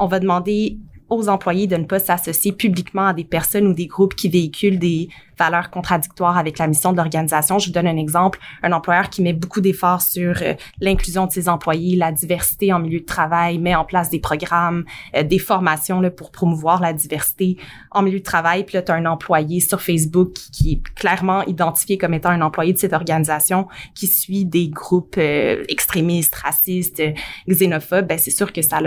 On 0.00 0.08
va 0.08 0.18
demander 0.18 0.80
aux 1.10 1.28
employés 1.28 1.66
de 1.66 1.76
ne 1.76 1.84
pas 1.84 1.98
s'associer 1.98 2.52
publiquement 2.52 3.08
à 3.08 3.12
des 3.12 3.24
personnes 3.24 3.66
ou 3.66 3.74
des 3.74 3.86
groupes 3.86 4.14
qui 4.14 4.28
véhiculent 4.28 4.78
des 4.78 5.08
valeurs 5.40 5.70
contradictoires 5.70 6.36
avec 6.36 6.58
la 6.58 6.66
mission 6.66 6.92
de 6.92 6.98
l'organisation. 6.98 7.58
Je 7.58 7.66
vous 7.66 7.72
donne 7.72 7.86
un 7.86 7.96
exemple. 7.96 8.38
Un 8.62 8.72
employeur 8.72 9.08
qui 9.08 9.22
met 9.22 9.32
beaucoup 9.32 9.60
d'efforts 9.60 10.02
sur 10.02 10.34
euh, 10.42 10.54
l'inclusion 10.80 11.26
de 11.26 11.32
ses 11.32 11.48
employés, 11.48 11.96
la 11.96 12.12
diversité 12.12 12.72
en 12.72 12.78
milieu 12.78 13.00
de 13.00 13.06
travail, 13.06 13.58
met 13.58 13.74
en 13.74 13.84
place 13.84 14.10
des 14.10 14.20
programmes, 14.20 14.84
euh, 15.16 15.22
des 15.22 15.38
formations 15.38 16.00
là, 16.00 16.10
pour 16.10 16.30
promouvoir 16.30 16.80
la 16.80 16.92
diversité 16.92 17.56
en 17.90 18.02
milieu 18.02 18.18
de 18.18 18.24
travail. 18.24 18.64
Puis 18.64 18.76
là, 18.76 18.82
tu 18.82 18.92
un 18.92 19.06
employé 19.06 19.60
sur 19.60 19.80
Facebook 19.80 20.34
qui, 20.52 20.72
est 20.72 20.94
clairement 20.94 21.42
identifié 21.44 21.96
comme 21.96 22.12
étant 22.12 22.30
un 22.30 22.42
employé 22.42 22.72
de 22.72 22.78
cette 22.78 22.92
organisation 22.92 23.66
qui 23.94 24.08
suit 24.08 24.44
des 24.44 24.68
groupes 24.68 25.16
euh, 25.16 25.62
extrémistes, 25.68 26.34
racistes, 26.34 27.02
xénophobes. 27.48 28.06
Ben, 28.06 28.18
c'est 28.18 28.30
sûr 28.30 28.52
que 28.52 28.62
ça 28.62 28.80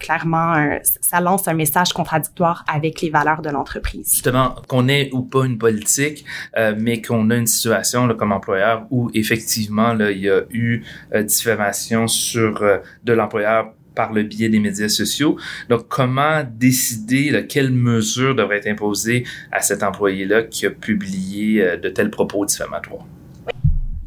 clairement, 0.00 0.78
ça 0.82 1.20
lance 1.20 1.46
un 1.46 1.54
message 1.54 1.92
contradictoire 1.92 2.64
avec 2.66 3.00
les 3.00 3.10
valeurs 3.10 3.42
de 3.42 3.50
l'entreprise. 3.50 4.10
Justement, 4.10 4.56
qu'on 4.66 4.88
ait 4.88 5.10
ou 5.12 5.22
pas 5.22 5.44
une 5.44 5.58
politique, 5.58 5.83
euh, 6.56 6.74
mais 6.78 7.00
qu'on 7.00 7.30
a 7.30 7.36
une 7.36 7.46
situation 7.46 8.08
comme 8.16 8.32
employeur 8.32 8.86
où 8.90 9.10
effectivement 9.14 9.94
là, 9.94 10.10
il 10.10 10.20
y 10.20 10.30
a 10.30 10.42
eu 10.50 10.82
euh, 11.14 11.22
diffamation 11.22 12.06
sur 12.06 12.62
euh, 12.62 12.78
de 13.04 13.12
l'employeur 13.12 13.72
par 13.94 14.12
le 14.12 14.24
biais 14.24 14.48
des 14.48 14.58
médias 14.58 14.88
sociaux. 14.88 15.38
Donc, 15.68 15.86
comment 15.88 16.42
décider 16.44 17.30
là, 17.30 17.42
quelles 17.42 17.70
mesures 17.70 18.34
devraient 18.34 18.56
être 18.56 18.66
imposées 18.66 19.24
à 19.52 19.60
cet 19.60 19.84
employé-là 19.84 20.42
qui 20.42 20.66
a 20.66 20.70
publié 20.70 21.76
de 21.76 21.88
tels 21.88 22.10
propos 22.10 22.44
diffamatoires? 22.44 23.06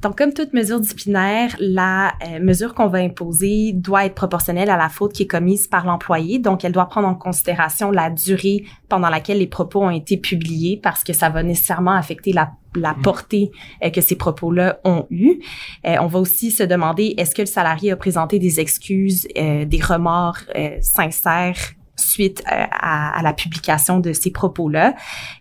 Donc, 0.02 0.18
comme 0.18 0.32
toute 0.32 0.54
mesure 0.54 0.80
disciplinaire, 0.80 1.56
la 1.60 2.14
euh, 2.28 2.40
mesure 2.40 2.76
qu'on 2.76 2.88
va 2.88 3.00
imposer 3.00 3.72
doit 3.74 4.06
être 4.06 4.14
proportionnelle 4.14 4.70
à 4.70 4.78
la 4.78 4.90
faute 4.90 5.14
qui 5.14 5.24
est 5.24 5.28
commise 5.28 5.68
par 5.68 5.86
l'employé. 5.86 6.38
Donc, 6.38 6.64
elle 6.64 6.72
doit 6.72 6.86
prendre 6.86 7.08
en 7.08 7.16
considération 7.16 7.90
la 7.90 8.12
durée 8.12 8.64
pendant 8.90 9.10
laquelle 9.10 9.40
les 9.40 9.48
propos 9.48 9.82
ont 9.82 9.90
été 9.90 10.18
publiés 10.18 10.80
parce 10.82 11.04
que 11.04 11.14
ça 11.14 11.30
va 11.30 11.42
nécessairement 11.42 11.94
affecter 11.94 12.32
la, 12.32 12.52
la 12.76 12.94
mm. 12.94 13.02
portée 13.02 13.52
euh, 13.84 13.90
que 13.90 14.02
ces 14.02 14.16
propos-là 14.16 14.80
ont 14.84 15.08
eu. 15.10 15.40
Euh, 15.86 15.96
on 16.00 16.08
va 16.08 16.20
aussi 16.20 16.52
se 16.52 16.64
demander 16.64 17.16
est-ce 17.18 17.34
que 17.34 17.42
le 17.42 17.48
salarié 17.48 17.92
a 17.92 17.96
présenté 17.96 18.38
des 18.38 18.60
excuses, 18.60 19.28
des 19.36 19.80
remords 19.82 20.38
sincères 20.82 21.58
suite 21.96 22.44
à, 22.46 23.18
à, 23.18 23.24
la 23.24 23.34
publication 23.34 24.00
de 24.00 24.14
ces 24.14 24.30
propos-là? 24.30 24.94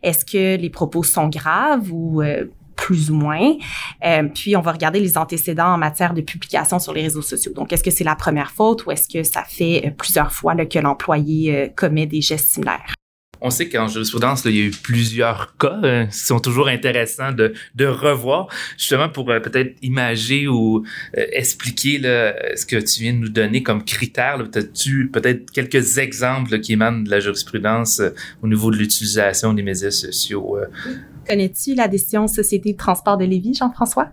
Est-ce 0.02 0.25
que 0.25 0.56
les 0.56 0.70
propos 0.70 1.02
sont 1.02 1.28
graves 1.28 1.92
ou 1.92 2.22
plus 2.76 3.11
ou 3.11 3.14
moins. 3.14 3.54
Euh, 4.04 4.28
puis, 4.33 4.56
on 4.56 4.61
va 4.61 4.73
regarder 4.73 5.00
les 5.00 5.18
antécédents 5.18 5.75
en 5.75 5.78
matière 5.78 6.14
de 6.14 6.21
publication 6.21 6.78
sur 6.78 6.92
les 6.92 7.02
réseaux 7.02 7.23
sociaux. 7.23 7.52
Donc, 7.52 7.73
est-ce 7.73 7.83
que 7.83 7.90
c'est 7.90 8.04
la 8.04 8.14
première 8.14 8.52
faute 8.52 8.87
ou 8.87 8.92
est-ce 8.92 9.09
que 9.09 9.23
ça 9.25 9.42
fait 9.42 9.87
euh, 9.87 9.90
plusieurs 9.90 10.33
fois 10.33 10.54
que 10.54 10.78
l'employé 10.78 11.56
euh, 11.56 11.68
commet 11.75 12.06
des 12.06 12.21
gestes 12.21 12.49
similaires? 12.49 12.95
On 13.40 13.50
sait 13.50 13.68
qu'en 13.68 13.87
jurisprudence, 13.87 14.45
il 14.47 14.56
y 14.56 14.61
a 14.61 14.64
eu 14.64 14.71
plusieurs 14.71 15.56
cas 15.59 16.06
qui 16.06 16.18
sont 16.18 16.40
toujours 16.40 16.68
intéressants 16.68 17.33
de, 17.33 17.52
revoir, 17.85 18.49
justement 18.78 19.11
pour 19.11 19.26
peut-être 19.26 19.76
imager 19.83 20.49
ou 20.49 20.87
expliquer 21.14 22.00
ce 22.56 22.64
que 22.64 22.76
tu 22.76 23.02
viens 23.02 23.12
de 23.12 23.18
nous 23.18 23.28
donner 23.28 23.62
comme 23.62 23.85
critères. 23.85 24.42
As-tu 24.54 25.11
peut-être 25.12 25.50
quelques 25.50 25.99
exemples 25.99 26.59
qui 26.61 26.73
émanent 26.73 27.02
de 27.02 27.11
la 27.11 27.21
jurisprudence 27.21 28.00
au 28.42 28.49
niveau 28.49 28.71
de 28.71 28.78
l'utilisation 28.78 29.52
des 29.52 29.62
médias 29.62 29.90
sociaux? 29.90 30.56
Connais-tu 31.28 31.75
la 31.75 31.88
décision 31.88 32.26
Société 32.26 32.73
de 32.73 32.76
transport 32.76 33.16
de 33.16 33.25
Lévis, 33.25 33.54
Jean-François? 33.54 34.09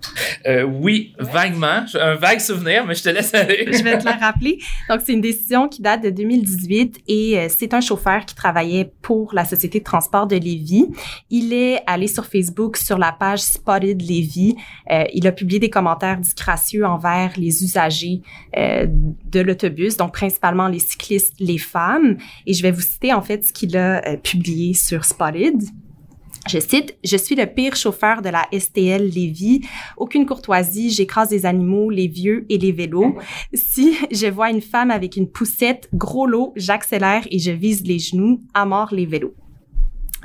Euh, 0.45 0.63
oui, 0.63 1.13
vaguement. 1.19 1.85
Un 1.93 2.15
vague 2.15 2.39
souvenir, 2.39 2.85
mais 2.85 2.95
je 2.95 3.03
te 3.03 3.09
laisse 3.09 3.33
aller. 3.33 3.67
je 3.71 3.83
vais 3.83 3.97
te 3.97 4.05
la 4.05 4.13
rappeler. 4.13 4.59
Donc, 4.89 5.01
c'est 5.05 5.13
une 5.13 5.21
décision 5.21 5.67
qui 5.67 5.81
date 5.81 6.03
de 6.03 6.09
2018 6.09 7.01
et 7.07 7.37
euh, 7.37 7.47
c'est 7.49 7.73
un 7.73 7.81
chauffeur 7.81 8.25
qui 8.25 8.35
travaillait 8.35 8.91
pour 9.01 9.33
la 9.33 9.45
Société 9.45 9.79
de 9.79 9.83
transport 9.83 10.27
de 10.27 10.35
Lévis. 10.35 10.87
Il 11.29 11.53
est 11.53 11.81
allé 11.87 12.07
sur 12.07 12.25
Facebook 12.25 12.77
sur 12.77 12.97
la 12.97 13.11
page 13.11 13.39
Spotted 13.39 14.01
Lévis. 14.01 14.55
Euh, 14.91 15.03
il 15.13 15.27
a 15.27 15.31
publié 15.31 15.59
des 15.59 15.69
commentaires 15.69 16.17
disgracieux 16.17 16.85
envers 16.85 17.31
les 17.37 17.63
usagers 17.63 18.21
euh, 18.57 18.87
de 18.87 19.39
l'autobus, 19.39 19.97
donc 19.97 20.13
principalement 20.13 20.67
les 20.67 20.79
cyclistes, 20.79 21.33
les 21.39 21.57
femmes. 21.57 22.17
Et 22.45 22.53
je 22.53 22.63
vais 22.63 22.71
vous 22.71 22.81
citer 22.81 23.13
en 23.13 23.21
fait 23.21 23.43
ce 23.45 23.53
qu'il 23.53 23.75
a 23.77 24.05
euh, 24.07 24.17
publié 24.17 24.73
sur 24.73 25.05
Spotted. 25.05 25.61
Je 26.47 26.59
cite, 26.59 26.95
Je 27.03 27.15
suis 27.15 27.35
le 27.35 27.45
pire 27.45 27.75
chauffeur 27.75 28.21
de 28.21 28.29
la 28.29 28.45
STL 28.51 29.07
Lévis. 29.09 29.61
Aucune 29.97 30.25
courtoisie, 30.25 30.89
j'écrase 30.89 31.31
les 31.31 31.45
animaux, 31.45 31.89
les 31.89 32.07
vieux 32.07 32.45
et 32.49 32.57
les 32.57 32.73
vélos. 32.73 33.17
Si 33.53 33.95
je 34.11 34.27
vois 34.27 34.49
une 34.49 34.61
femme 34.61 34.91
avec 34.91 35.15
une 35.15 35.29
poussette, 35.29 35.89
gros 35.93 36.27
lot, 36.27 36.51
j'accélère 36.55 37.25
et 37.31 37.39
je 37.39 37.51
vise 37.51 37.85
les 37.85 37.99
genoux, 37.99 38.41
à 38.53 38.65
mort 38.65 38.89
les 38.91 39.05
vélos. 39.05 39.35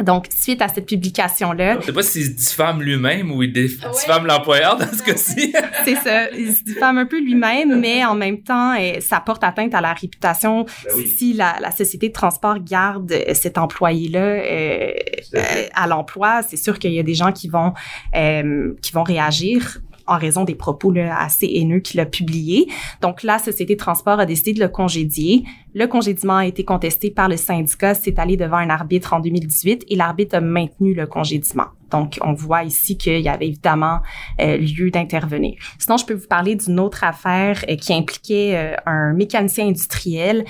Donc, 0.04 0.26
suite 0.34 0.62
à 0.62 0.68
cette 0.68 0.86
publication-là... 0.86 1.80
Je 1.80 1.86
sais 1.86 1.92
pas 1.92 2.02
s'il 2.02 2.24
se 2.24 2.30
diffame 2.30 2.82
lui-même 2.82 3.32
ou 3.32 3.42
il 3.42 3.52
diffame 3.52 4.26
l'employeur 4.26 4.76
dans 4.76 4.92
ce 4.92 5.02
cas-ci. 5.02 5.52
c'est 5.84 5.96
ça. 5.96 6.30
Il 6.30 6.54
se 6.54 6.62
diffame 6.62 6.98
un 6.98 7.06
peu 7.06 7.20
lui-même, 7.20 7.80
mais 7.80 8.04
en 8.04 8.14
même 8.14 8.42
temps, 8.42 8.74
eh, 8.74 9.00
ça 9.00 9.20
porte 9.20 9.42
atteinte 9.42 9.74
à 9.74 9.80
la 9.80 9.92
réputation 9.92 10.64
ben 10.84 11.06
si 11.06 11.32
la, 11.32 11.56
la, 11.60 11.70
société 11.70 12.08
de 12.08 12.12
transport 12.12 12.58
garde 12.58 13.12
euh, 13.12 13.34
cet 13.34 13.58
employé-là 13.58 14.20
euh, 14.20 14.92
euh, 15.34 15.66
à 15.74 15.86
l'emploi. 15.86 16.42
C'est 16.42 16.56
sûr 16.56 16.78
qu'il 16.78 16.92
y 16.92 16.98
a 16.98 17.02
des 17.02 17.14
gens 17.14 17.32
qui 17.32 17.48
vont, 17.48 17.72
euh, 18.14 18.74
qui 18.82 18.92
vont 18.92 19.02
réagir 19.02 19.80
en 20.08 20.18
raison 20.18 20.44
des 20.44 20.54
propos 20.54 20.90
là, 20.90 21.18
assez 21.20 21.46
haineux 21.46 21.80
qu'il 21.80 22.00
a 22.00 22.06
publiés. 22.06 22.68
Donc, 23.00 23.22
la 23.22 23.38
Société 23.38 23.74
de 23.74 23.78
transport 23.78 24.18
a 24.20 24.26
décidé 24.26 24.54
de 24.54 24.60
le 24.60 24.68
congédier. 24.68 25.44
Le 25.74 25.86
congédiement 25.86 26.38
a 26.38 26.46
été 26.46 26.64
contesté 26.64 27.10
par 27.10 27.28
le 27.28 27.36
syndicat, 27.36 27.94
c'est 27.94 28.18
allé 28.18 28.36
devant 28.36 28.56
un 28.56 28.70
arbitre 28.70 29.12
en 29.12 29.20
2018 29.20 29.84
et 29.88 29.96
l'arbitre 29.96 30.36
a 30.36 30.40
maintenu 30.40 30.94
le 30.94 31.06
congédiement. 31.06 31.66
Donc, 31.90 32.18
on 32.22 32.32
voit 32.32 32.64
ici 32.64 32.96
qu'il 32.96 33.20
y 33.20 33.28
avait 33.28 33.48
évidemment 33.48 34.00
euh, 34.40 34.56
lieu 34.58 34.90
d'intervenir. 34.90 35.54
Sinon, 35.78 35.96
je 35.96 36.04
peux 36.04 36.14
vous 36.14 36.26
parler 36.28 36.54
d'une 36.54 36.78
autre 36.80 37.04
affaire 37.04 37.64
euh, 37.68 37.76
qui 37.76 37.94
impliquait 37.94 38.56
euh, 38.56 38.76
un 38.86 39.12
mécanicien 39.12 39.66
industriel 39.66 40.44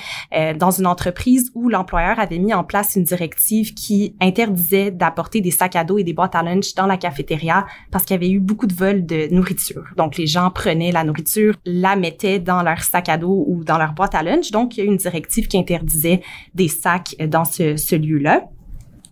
dans 0.59 0.71
une 0.71 0.87
entreprise 0.87 1.50
où 1.54 1.68
l'employeur 1.68 2.18
avait 2.18 2.38
mis 2.38 2.54
en 2.54 2.64
place 2.64 2.97
une 2.97 3.04
directive 3.04 3.75
qui 3.75 4.14
interdisait 4.21 4.90
d'apporter 4.90 5.40
des 5.40 5.50
sacs 5.50 5.76
à 5.76 5.85
dos 5.85 5.99
et 5.99 6.04
des 6.04 6.12
boîtes 6.12 6.35
à 6.35 6.42
lunch 6.42 6.75
dans 6.75 6.87
la 6.87 6.97
cafétéria 6.97 7.66
parce 7.90 8.04
qu'il 8.04 8.14
y 8.14 8.18
avait 8.18 8.30
eu 8.30 8.40
beaucoup 8.40 8.66
de 8.66 8.75
vols 8.75 9.07
de 9.07 9.33
nourriture. 9.33 9.85
Donc, 9.97 10.16
les 10.16 10.26
gens 10.26 10.50
prenaient 10.50 10.92
la 10.92 11.04
nourriture, 11.04 11.54
la 11.64 11.97
mettaient 11.97 12.38
dans 12.38 12.62
leur 12.62 12.83
sac 12.83 13.09
à 13.09 13.16
dos 13.16 13.45
ou 13.49 13.64
dans 13.64 13.78
leur 13.78 13.92
boîte 13.92 14.14
à 14.14 14.23
lunch. 14.23 14.50
Donc, 14.50 14.76
il 14.76 14.85
y 14.85 14.87
a 14.87 14.90
une 14.90 14.97
directive 14.97 15.49
qui 15.49 15.59
interdisait 15.59 16.21
des 16.54 16.68
sacs 16.68 17.16
dans 17.28 17.45
ce, 17.45 17.76
ce 17.76 17.97
lieu-là 17.97 18.49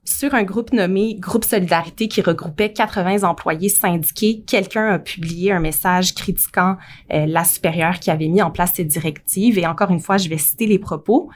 sur 0.07 0.35
un 0.35 0.45
groupe 0.45 0.73
nommé 0.73 1.17
Groupe 1.19 1.45
Solidarité 1.45 2.09
qui 2.09 2.23
regroupait 2.23 2.73
80 2.73 3.29
employés 3.29 3.69
syndiqués, 3.69 4.43
quelqu'un 4.47 4.89
a 4.89 4.99
publié 4.99 5.53
un 5.53 5.61
message 5.61 6.15
critiquant 6.15 6.77
euh, 7.13 7.27
la 7.27 7.45
supérieure 7.45 7.99
qui 7.99 8.11
avait 8.11 8.29
mis 8.29 8.41
en 8.41 8.51
place 8.51 8.73
cette 8.77 8.89
directive. 8.89 9.59
Et 9.59 9.67
encore 9.67 9.91
une 9.91 10.01
fois, 10.01 10.17
je 10.17 10.29
vais 10.29 10.39
citer 10.39 10.67
les 10.67 10.79
propos. 10.79 11.29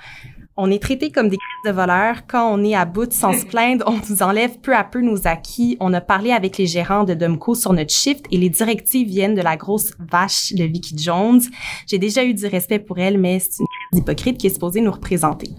On 0.57 0.71
est 0.71 0.83
traité 0.83 1.11
comme 1.11 1.29
des 1.29 1.39
de 1.65 1.71
voleurs. 1.71 2.27
Quand 2.27 2.53
on 2.53 2.63
est 2.63 2.75
à 2.75 2.85
bout 2.85 3.13
sans 3.13 3.33
se 3.33 3.45
plaindre, 3.47 3.85
on 3.87 3.99
nous 4.11 4.23
enlève 4.23 4.59
peu 4.61 4.75
à 4.75 4.85
peu 4.85 5.01
nos 5.01 5.27
acquis. 5.27 5.77
On 5.81 5.93
a 5.93 6.01
parlé 6.01 6.33
avec 6.33 6.59
les 6.59 6.67
gérants 6.67 7.05
de 7.05 7.15
Dumco 7.15 7.55
sur 7.55 7.73
notre 7.73 7.93
shift 7.93 8.27
et 8.31 8.37
les 8.37 8.51
directives 8.51 9.09
viennent 9.09 9.35
de 9.35 9.43
la 9.43 9.57
grosse 9.57 9.93
vache 9.99 10.53
de 10.53 10.65
Vicky 10.65 10.97
Jones. 10.97 11.41
J'ai 11.87 11.99
déjà 11.99 12.25
eu 12.25 12.35
du 12.35 12.47
respect 12.47 12.79
pour 12.79 12.99
elle, 12.99 13.19
mais 13.19 13.39
c'est 13.41 13.63
une 13.93 13.99
hypocrite 13.99 14.39
qui 14.39 14.47
est 14.47 14.51
supposée 14.51 14.81
nous 14.81 14.93
représenter. 14.93 15.51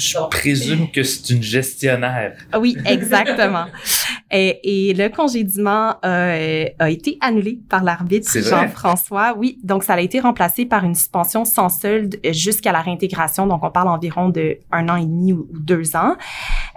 Je 0.00 0.28
présume 0.30 0.90
que 0.90 1.02
c'est 1.02 1.34
une 1.34 1.42
gestionnaire. 1.42 2.36
Oui, 2.58 2.76
exactement. 2.86 3.66
et, 4.30 4.94
le 4.96 5.08
congédiement 5.08 5.96
a, 6.02 6.32
a, 6.78 6.90
été 6.90 7.18
annulé 7.20 7.58
par 7.68 7.84
l'arbitre 7.84 8.30
Jean-François. 8.32 9.34
Oui, 9.36 9.58
donc 9.62 9.84
ça 9.84 9.94
a 9.94 10.00
été 10.00 10.20
remplacé 10.20 10.64
par 10.64 10.84
une 10.84 10.94
suspension 10.94 11.44
sans 11.44 11.68
solde 11.68 12.18
jusqu'à 12.32 12.72
la 12.72 12.80
réintégration. 12.80 13.46
Donc 13.46 13.62
on 13.62 13.70
parle 13.70 13.88
environ 13.88 14.30
de 14.30 14.58
un 14.72 14.88
an 14.88 14.96
et 14.96 15.04
demi 15.04 15.32
ou, 15.32 15.46
deux 15.52 15.96
ans. 15.96 16.16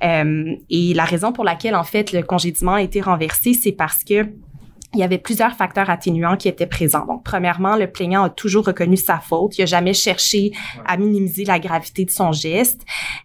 Euh, 0.04 0.56
et 0.70 0.94
la 0.94 1.06
raison 1.06 1.32
pour 1.32 1.44
laquelle 1.44 1.76
en 1.76 1.84
fait 1.84 2.12
le 2.12 2.24
congédiement 2.24 2.74
a 2.74 2.82
été 2.82 3.02
renversé, 3.02 3.54
c'est 3.54 3.72
parce 3.72 4.04
que 4.04 4.28
il 4.94 5.00
y 5.00 5.04
avait 5.04 5.18
plusieurs 5.18 5.54
facteurs 5.54 5.90
atténuants 5.90 6.38
qui 6.38 6.48
étaient 6.48 6.68
présents. 6.68 7.06
Donc, 7.06 7.24
premièrement, 7.24 7.76
le 7.76 7.88
plaignant 7.88 8.24
a 8.24 8.30
toujours 8.30 8.66
reconnu 8.66 8.98
sa 8.98 9.18
faute. 9.18 9.58
Il 9.58 9.64
a 9.64 9.66
jamais 9.66 9.94
cherché 9.94 10.52
à 10.86 10.98
minimiser 10.98 11.46
la 11.46 11.60
gravité 11.60 12.06
de 12.06 12.12
son 12.12 12.32
geste. 12.32 12.82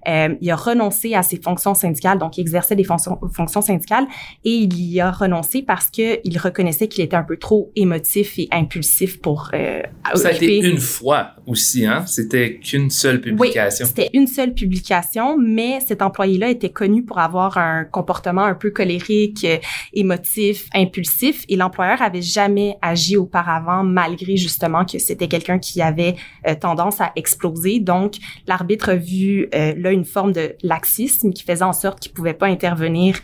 Euh, 0.09 0.35
il 0.41 0.51
a 0.51 0.57
renoncé 0.57 1.15
à 1.15 1.23
ses 1.23 1.41
fonctions 1.41 1.75
syndicales, 1.75 2.19
donc 2.19 2.39
il 2.39 2.41
exerçait 2.41 2.77
des 2.77 2.85
fonctions, 2.85 3.19
fonctions 3.33 3.61
syndicales, 3.61 4.07
et 4.45 4.51
il 4.51 4.81
y 4.81 5.01
a 5.01 5.11
renoncé 5.11 5.63
parce 5.63 5.91
que 5.91 6.21
il 6.25 6.39
reconnaissait 6.39 6.89
qu'il 6.89 7.05
était 7.05 7.17
un 7.17 7.23
peu 7.23 7.37
trop 7.37 7.71
émotif 7.77 8.39
et 8.39 8.49
impulsif 8.51 9.21
pour 9.21 9.51
euh, 9.55 9.83
Ça 10.15 10.29
a 10.29 10.33
été 10.33 10.59
une 10.59 10.79
fois 10.79 11.33
aussi, 11.47 11.85
hein? 11.85 12.07
C'était 12.07 12.59
qu'une 12.59 12.91
seule 12.91 13.21
publication. 13.21 13.85
Oui, 13.85 13.93
c'était 13.95 14.11
une 14.15 14.27
seule 14.27 14.55
publication, 14.55 15.37
mais 15.39 15.81
cet 15.87 16.03
employé-là 16.03 16.49
était 16.49 16.71
connu 16.71 17.05
pour 17.05 17.19
avoir 17.19 17.59
un 17.59 17.85
comportement 17.85 18.45
un 18.45 18.55
peu 18.55 18.71
colérique, 18.71 19.47
émotif, 19.93 20.69
impulsif, 20.75 21.45
et 21.49 21.57
l'employeur 21.59 22.01
avait 22.01 22.23
jamais 22.23 22.77
agi 22.81 23.17
auparavant 23.17 23.85
malgré 23.85 24.37
justement 24.37 24.85
que 24.85 24.99
c'était 24.99 25.29
quelqu'un 25.29 25.59
qui 25.59 25.83
avait 25.83 26.17
euh, 26.47 26.55
tendance 26.55 27.01
à 27.01 27.13
exploser. 27.17 27.81
Donc, 27.81 28.15
l'arbitre 28.47 28.91
a 28.91 28.97
vu 28.97 29.49
euh, 29.55 29.75
là 29.77 29.91
une 29.91 30.05
forme 30.05 30.33
de 30.33 30.55
laxisme 30.63 31.33
qui 31.33 31.45
faisait 31.45 31.65
en 31.65 31.73
sorte 31.73 32.01
qu'il 32.01 32.13
pouvait 32.13 32.35
pas 32.35 32.47
intervenir 32.47 33.19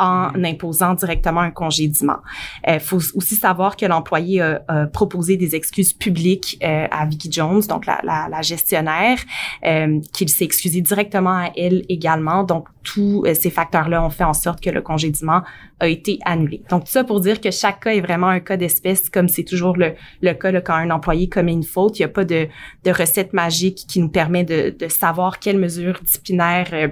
en 0.00 0.32
mm. 0.32 0.44
imposant 0.44 0.94
directement 0.94 1.40
un 1.40 1.50
congédiement. 1.50 2.18
Il 2.66 2.74
euh, 2.74 2.80
faut 2.80 3.00
aussi 3.14 3.36
savoir 3.36 3.76
que 3.76 3.86
l'employé 3.86 4.40
a, 4.40 4.60
proposé 4.92 5.36
des 5.36 5.54
excuses 5.54 5.92
publiques 5.92 6.58
euh, 6.62 6.86
à 6.90 7.06
Vicky 7.06 7.30
Jones, 7.30 7.62
donc 7.68 7.86
la, 7.86 8.00
la, 8.02 8.28
la 8.30 8.42
gestionnaire, 8.42 9.18
euh, 9.64 10.00
qu'il 10.12 10.28
s'est 10.28 10.44
excusé 10.44 10.80
directement 10.80 11.30
à 11.30 11.50
elle 11.56 11.84
également. 11.88 12.44
Donc, 12.44 12.66
tous 12.82 13.24
euh, 13.26 13.34
ces 13.34 13.50
facteurs-là 13.50 14.02
ont 14.02 14.10
fait 14.10 14.24
en 14.24 14.32
sorte 14.32 14.60
que 14.62 14.70
le 14.70 14.80
congédiement 14.80 15.42
a 15.80 15.88
été 15.88 16.18
annulé. 16.24 16.62
Donc, 16.70 16.84
tout 16.84 16.90
ça 16.90 17.04
pour 17.04 17.20
dire 17.20 17.40
que 17.40 17.50
chaque 17.50 17.80
cas 17.84 17.92
est 17.92 18.00
vraiment 18.00 18.28
un 18.28 18.40
cas 18.40 18.56
d'espèce, 18.56 19.10
comme 19.10 19.28
c'est 19.28 19.44
toujours 19.44 19.76
le, 19.76 19.94
le 20.22 20.32
cas 20.32 20.50
là, 20.50 20.60
quand 20.60 20.74
un 20.74 20.90
employé 20.90 21.28
commet 21.28 21.52
une 21.52 21.62
faute. 21.62 21.98
Il 21.98 22.02
n'y 22.02 22.06
a 22.06 22.08
pas 22.08 22.24
de, 22.24 22.48
de 22.84 22.90
recette 22.90 23.32
magique 23.32 23.84
qui 23.88 24.00
nous 24.00 24.08
permet 24.08 24.44
de, 24.44 24.74
de 24.78 24.88
savoir 24.88 25.38
quelles 25.38 25.58
mesures 25.58 26.00
disciplinaires 26.02 26.90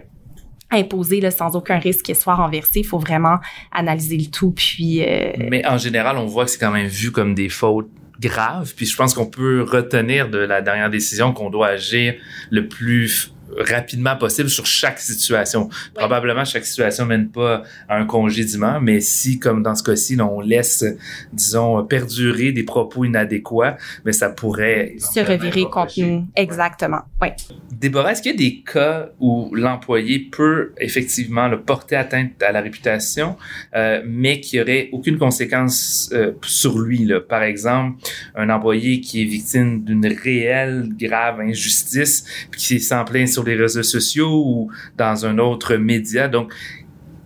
imposé 0.70 1.20
là, 1.20 1.30
sans 1.30 1.56
aucun 1.56 1.78
risque 1.78 2.06
qu'il 2.06 2.16
soit 2.16 2.34
renversé. 2.34 2.80
Il 2.80 2.86
faut 2.86 2.98
vraiment 2.98 3.38
analyser 3.72 4.16
le 4.16 4.30
tout. 4.30 4.50
Puis, 4.50 5.02
euh, 5.02 5.32
Mais 5.38 5.66
en 5.66 5.78
général, 5.78 6.18
on 6.18 6.26
voit 6.26 6.44
que 6.44 6.50
c'est 6.50 6.58
quand 6.58 6.70
même 6.70 6.88
vu 6.88 7.10
comme 7.10 7.34
des 7.34 7.48
fautes 7.48 7.88
graves. 8.20 8.74
Puis 8.74 8.86
je 8.86 8.96
pense 8.96 9.14
qu'on 9.14 9.26
peut 9.26 9.62
retenir 9.62 10.28
de 10.28 10.38
la 10.38 10.60
dernière 10.60 10.90
décision 10.90 11.32
qu'on 11.32 11.50
doit 11.50 11.68
agir 11.68 12.14
le 12.50 12.68
plus 12.68 13.32
rapidement 13.56 14.16
possible 14.16 14.48
sur 14.48 14.66
chaque 14.66 14.98
situation. 14.98 15.68
Probablement, 15.94 16.44
chaque 16.44 16.64
situation 16.64 17.06
mène 17.06 17.28
pas 17.28 17.62
à 17.88 17.96
un 17.96 18.04
congédiement, 18.04 18.80
mais 18.80 19.00
si, 19.00 19.38
comme 19.38 19.62
dans 19.62 19.74
ce 19.74 19.82
cas-ci, 19.82 20.18
on 20.20 20.40
laisse, 20.40 20.84
disons, 21.32 21.84
perdurer 21.84 22.52
des 22.52 22.62
propos 22.62 23.04
inadéquats, 23.04 23.76
mais 24.04 24.12
ça 24.12 24.28
pourrait 24.28 24.94
se 24.98 25.20
revirer 25.20 25.64
contre 25.64 26.00
nous. 26.00 26.26
Exactement. 26.36 27.00
Oui. 27.20 27.28
Déborah, 27.72 28.12
est-ce 28.12 28.22
qu'il 28.22 28.32
y 28.32 28.34
a 28.34 28.38
des 28.38 28.62
cas 28.62 29.10
où 29.20 29.54
l'employé 29.54 30.18
peut 30.18 30.72
effectivement 30.78 31.48
le 31.48 31.60
porter 31.60 31.96
atteinte 31.96 32.42
à 32.42 32.52
la 32.52 32.60
réputation, 32.60 33.36
euh, 33.74 34.02
mais 34.06 34.40
qui 34.40 34.60
aurait 34.60 34.88
aucune 34.92 35.18
conséquence 35.18 36.10
euh, 36.12 36.32
sur 36.42 36.78
lui? 36.78 37.04
Là? 37.04 37.20
Par 37.20 37.42
exemple, 37.42 37.98
un 38.34 38.50
employé 38.50 39.00
qui 39.00 39.22
est 39.22 39.26
victime 39.26 39.84
d'une 39.84 40.06
réelle 40.06 40.88
grave 40.98 41.40
injustice, 41.40 42.24
puis 42.50 42.60
qui 42.60 42.80
s'en 42.80 43.04
plaint 43.04 43.28
sur 43.28 43.37
les 43.44 43.56
réseaux 43.56 43.82
sociaux 43.82 44.42
ou 44.44 44.70
dans 44.96 45.26
un 45.26 45.38
autre 45.38 45.76
média. 45.76 46.28
Donc, 46.28 46.52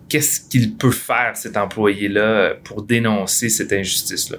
qu'est-ce 0.08 0.40
qu'il 0.40 0.76
peut 0.76 0.90
faire, 0.90 1.36
cet 1.36 1.56
employé-là, 1.56 2.54
pour 2.64 2.82
dénoncer 2.82 3.48
cette 3.48 3.72
injustice-là? 3.72 4.38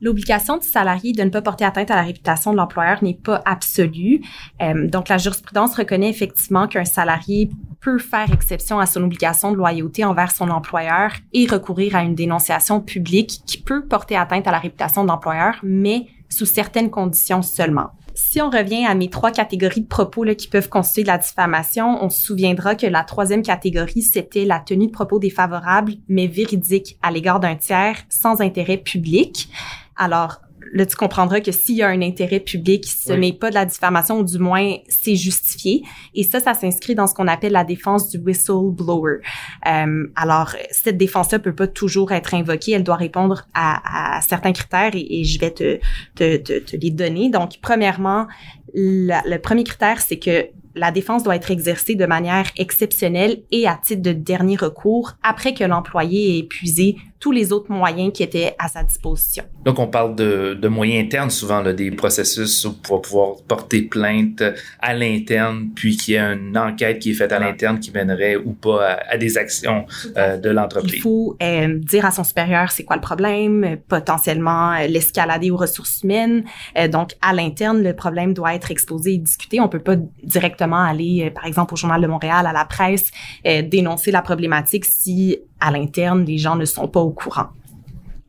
L'obligation 0.00 0.58
du 0.58 0.66
salarié 0.66 1.12
de 1.12 1.24
ne 1.24 1.28
pas 1.28 1.42
porter 1.42 1.64
atteinte 1.64 1.90
à 1.90 1.96
la 1.96 2.02
réputation 2.02 2.52
de 2.52 2.56
l'employeur 2.56 3.02
n'est 3.02 3.18
pas 3.20 3.42
absolue. 3.44 4.20
Euh, 4.62 4.86
donc, 4.86 5.08
la 5.08 5.18
jurisprudence 5.18 5.74
reconnaît 5.74 6.08
effectivement 6.08 6.68
qu'un 6.68 6.84
salarié 6.84 7.50
peut 7.80 7.98
faire 7.98 8.32
exception 8.32 8.78
à 8.78 8.86
son 8.86 9.02
obligation 9.02 9.50
de 9.50 9.56
loyauté 9.56 10.04
envers 10.04 10.30
son 10.30 10.50
employeur 10.50 11.10
et 11.32 11.46
recourir 11.46 11.96
à 11.96 12.04
une 12.04 12.14
dénonciation 12.14 12.80
publique 12.80 13.40
qui 13.44 13.60
peut 13.60 13.84
porter 13.84 14.14
atteinte 14.14 14.46
à 14.46 14.52
la 14.52 14.60
réputation 14.60 15.02
de 15.02 15.08
l'employeur, 15.08 15.56
mais 15.64 16.06
sous 16.28 16.46
certaines 16.46 16.90
conditions 16.90 17.42
seulement. 17.42 17.90
Si 18.30 18.42
on 18.42 18.50
revient 18.50 18.84
à 18.84 18.94
mes 18.94 19.08
trois 19.08 19.30
catégories 19.30 19.80
de 19.80 19.86
propos 19.86 20.22
là, 20.22 20.34
qui 20.34 20.48
peuvent 20.48 20.68
constituer 20.68 21.00
de 21.00 21.06
la 21.06 21.16
diffamation, 21.16 22.04
on 22.04 22.10
se 22.10 22.22
souviendra 22.22 22.74
que 22.74 22.86
la 22.86 23.02
troisième 23.02 23.40
catégorie, 23.42 24.02
c'était 24.02 24.44
la 24.44 24.60
tenue 24.60 24.88
de 24.88 24.92
propos 24.92 25.18
défavorables, 25.18 25.94
mais 26.08 26.26
véridiques 26.26 26.98
à 27.00 27.10
l'égard 27.10 27.40
d'un 27.40 27.56
tiers 27.56 27.96
sans 28.10 28.42
intérêt 28.42 28.76
public. 28.76 29.48
Alors, 29.96 30.42
là, 30.72 30.86
tu 30.86 30.96
comprendras 30.96 31.40
que 31.40 31.52
s'il 31.52 31.76
y 31.76 31.82
a 31.82 31.88
un 31.88 32.02
intérêt 32.02 32.40
public, 32.40 32.84
ce 32.86 33.12
n'est 33.12 33.32
pas 33.32 33.50
de 33.50 33.54
la 33.54 33.64
diffamation, 33.64 34.18
ou 34.18 34.24
du 34.24 34.38
moins, 34.38 34.76
c'est 34.88 35.16
justifié. 35.16 35.82
Et 36.14 36.22
ça, 36.22 36.40
ça 36.40 36.54
s'inscrit 36.54 36.94
dans 36.94 37.06
ce 37.06 37.14
qu'on 37.14 37.28
appelle 37.28 37.52
la 37.52 37.64
défense 37.64 38.10
du 38.10 38.18
whistleblower. 38.18 39.18
Euh, 39.66 40.06
alors, 40.16 40.54
cette 40.70 40.96
défense-là 40.96 41.38
peut 41.38 41.54
pas 41.54 41.66
toujours 41.66 42.12
être 42.12 42.34
invoquée. 42.34 42.72
Elle 42.72 42.84
doit 42.84 42.96
répondre 42.96 43.46
à, 43.54 44.16
à 44.16 44.20
certains 44.22 44.52
critères 44.52 44.94
et, 44.94 45.20
et, 45.20 45.24
je 45.24 45.38
vais 45.38 45.50
te, 45.50 45.78
te, 46.14 46.36
te, 46.36 46.58
te, 46.58 46.76
les 46.76 46.90
donner. 46.90 47.30
Donc, 47.30 47.58
premièrement, 47.60 48.26
le 48.74 49.36
premier 49.38 49.64
critère, 49.64 50.00
c'est 50.00 50.18
que 50.18 50.46
la 50.78 50.90
défense 50.90 51.22
doit 51.22 51.36
être 51.36 51.50
exercée 51.50 51.94
de 51.94 52.06
manière 52.06 52.46
exceptionnelle 52.56 53.42
et 53.50 53.66
à 53.66 53.78
titre 53.82 54.02
de 54.02 54.12
dernier 54.12 54.56
recours 54.56 55.14
après 55.22 55.54
que 55.54 55.64
l'employé 55.64 56.36
ait 56.36 56.38
épuisé 56.40 56.96
tous 57.20 57.32
les 57.32 57.52
autres 57.52 57.70
moyens 57.70 58.12
qui 58.12 58.22
étaient 58.22 58.54
à 58.58 58.68
sa 58.68 58.82
disposition. 58.82 59.44
Donc, 59.64 59.78
on 59.78 59.88
parle 59.88 60.14
de, 60.14 60.54
de 60.54 60.68
moyens 60.68 61.04
internes 61.04 61.30
souvent, 61.30 61.60
là, 61.60 61.72
des 61.72 61.90
processus 61.90 62.66
pour 62.82 63.02
pouvoir 63.02 63.36
porter 63.46 63.82
plainte 63.82 64.42
à 64.80 64.94
l'interne, 64.94 65.70
puis 65.74 65.96
qu'il 65.96 66.14
y 66.14 66.16
ait 66.16 66.20
une 66.20 66.56
enquête 66.56 67.00
qui 67.00 67.10
est 67.10 67.14
faite 67.14 67.32
à 67.32 67.38
l'interne 67.38 67.80
qui 67.80 67.90
mènerait 67.90 68.36
ou 68.36 68.52
pas 68.52 68.98
à, 69.08 69.16
des 69.16 69.36
actions 69.36 69.84
euh, 70.16 70.36
de 70.36 70.50
l'entreprise. 70.50 70.94
Il 70.94 71.00
faut 71.00 71.36
euh, 71.42 71.78
dire 71.78 72.04
à 72.04 72.10
son 72.10 72.24
supérieur 72.24 72.70
c'est 72.70 72.84
quoi 72.84 72.96
le 72.96 73.02
problème, 73.02 73.78
potentiellement 73.88 74.72
euh, 74.72 74.86
l'escalader 74.86 75.50
aux 75.50 75.56
ressources 75.56 76.02
humaines. 76.02 76.44
Euh, 76.76 76.88
donc, 76.88 77.16
à 77.20 77.32
l'interne, 77.32 77.82
le 77.82 77.94
problème 77.94 78.34
doit 78.34 78.54
être 78.54 78.70
exposé 78.70 79.14
et 79.14 79.18
discuté. 79.18 79.60
On 79.60 79.68
peut 79.68 79.78
pas 79.80 79.96
directement 80.22 80.82
aller, 80.82 81.30
par 81.34 81.46
exemple, 81.46 81.74
au 81.74 81.76
Journal 81.76 82.00
de 82.00 82.06
Montréal, 82.06 82.46
à 82.46 82.52
la 82.52 82.64
presse, 82.64 83.10
dénoncer 83.44 84.10
la 84.10 84.22
problématique 84.22 84.84
si 84.84 85.38
à 85.60 85.70
l'interne, 85.70 86.24
les 86.24 86.38
gens 86.38 86.56
ne 86.56 86.64
sont 86.64 86.88
pas 86.88 87.00
au 87.00 87.10
courant. 87.10 87.48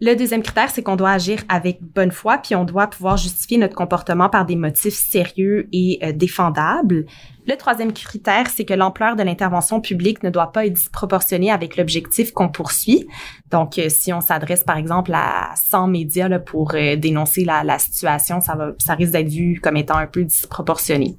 Le 0.01 0.15
deuxième 0.15 0.41
critère, 0.41 0.69
c'est 0.69 0.81
qu'on 0.81 0.95
doit 0.95 1.11
agir 1.11 1.43
avec 1.49 1.81
bonne 1.81 2.11
foi, 2.11 2.37
puis 2.37 2.55
on 2.55 2.63
doit 2.63 2.87
pouvoir 2.87 3.17
justifier 3.17 3.57
notre 3.57 3.75
comportement 3.75 4.29
par 4.29 4.45
des 4.45 4.55
motifs 4.55 4.93
sérieux 4.93 5.67
et 5.73 5.99
euh, 6.01 6.13
défendables. 6.13 7.05
Le 7.45 7.55
troisième 7.57 7.91
critère, 7.91 8.47
c'est 8.49 8.63
que 8.63 8.73
l'ampleur 8.73 9.17
de 9.17 9.23
l'intervention 9.23 9.81
publique 9.81 10.23
ne 10.23 10.29
doit 10.29 10.53
pas 10.53 10.65
être 10.65 10.73
disproportionnée 10.73 11.51
avec 11.51 11.75
l'objectif 11.75 12.31
qu'on 12.31 12.47
poursuit. 12.47 13.07
Donc, 13.51 13.77
euh, 13.77 13.89
si 13.89 14.13
on 14.13 14.21
s'adresse 14.21 14.63
par 14.63 14.77
exemple 14.77 15.11
à 15.13 15.49
100 15.57 15.87
médias 15.87 16.39
pour 16.39 16.75
euh, 16.75 16.95
dénoncer 16.95 17.43
la, 17.43 17.65
la, 17.65 17.77
situation, 17.77 18.39
ça, 18.39 18.55
va, 18.55 18.71
ça 18.77 18.93
risque 18.93 19.11
d'être 19.11 19.27
vu 19.27 19.59
comme 19.61 19.75
étant 19.75 19.97
un 19.97 20.07
peu 20.07 20.23
disproportionné. 20.23 21.17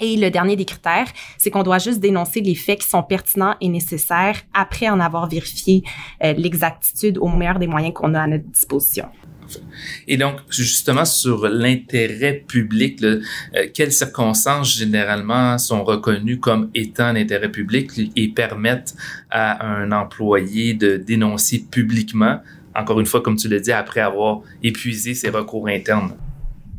Et 0.00 0.16
le 0.16 0.30
dernier 0.30 0.56
des 0.56 0.64
critères, 0.64 1.08
c'est 1.38 1.50
qu'on 1.50 1.62
doit 1.62 1.78
juste 1.78 2.00
dénoncer 2.00 2.40
les 2.40 2.54
faits 2.54 2.80
qui 2.80 2.88
sont 2.88 3.02
pertinents 3.02 3.56
et 3.60 3.68
nécessaires 3.68 4.36
après 4.52 4.88
en 4.88 5.00
avoir 5.00 5.28
vérifié 5.28 5.82
euh, 6.22 6.34
l'exactitude 6.34 7.18
au 7.18 7.28
meilleur 7.28 7.58
des 7.58 7.66
moyens 7.66 7.94
qu'on 7.94 8.14
a 8.14 8.22
à 8.22 8.26
notre 8.26 8.44
disposition. 8.44 9.06
Et 10.08 10.16
donc, 10.16 10.40
justement, 10.50 11.04
sur 11.04 11.48
l'intérêt 11.48 12.44
public, 12.46 13.02
euh, 13.02 13.20
quelles 13.72 13.92
circonstances 13.92 14.76
généralement 14.76 15.56
sont 15.58 15.84
reconnues 15.84 16.40
comme 16.40 16.70
étant 16.74 17.12
l'intérêt 17.12 17.50
public 17.50 17.90
et 18.16 18.28
permettent 18.28 18.94
à 19.30 19.64
un 19.64 19.92
employé 19.92 20.74
de 20.74 20.96
dénoncer 20.96 21.64
publiquement, 21.70 22.40
encore 22.74 23.00
une 23.00 23.06
fois, 23.06 23.22
comme 23.22 23.36
tu 23.36 23.48
l'as 23.48 23.60
dit, 23.60 23.72
après 23.72 24.00
avoir 24.00 24.40
épuisé 24.62 25.14
ses 25.14 25.30
recours 25.30 25.68
internes? 25.68 26.16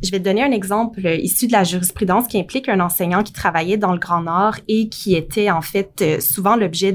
Je 0.00 0.12
vais 0.12 0.20
te 0.20 0.24
donner 0.24 0.44
un 0.44 0.52
exemple 0.52 1.04
euh, 1.04 1.16
issu 1.16 1.48
de 1.48 1.52
la 1.52 1.64
jurisprudence 1.64 2.28
qui 2.28 2.38
implique 2.38 2.68
un 2.68 2.78
enseignant 2.78 3.24
qui 3.24 3.32
travaillait 3.32 3.76
dans 3.76 3.92
le 3.92 3.98
Grand 3.98 4.22
Nord 4.22 4.54
et 4.68 4.88
qui 4.88 5.16
était 5.16 5.50
en 5.50 5.60
fait 5.60 6.00
euh, 6.02 6.20
souvent 6.20 6.54
l'objet 6.54 6.92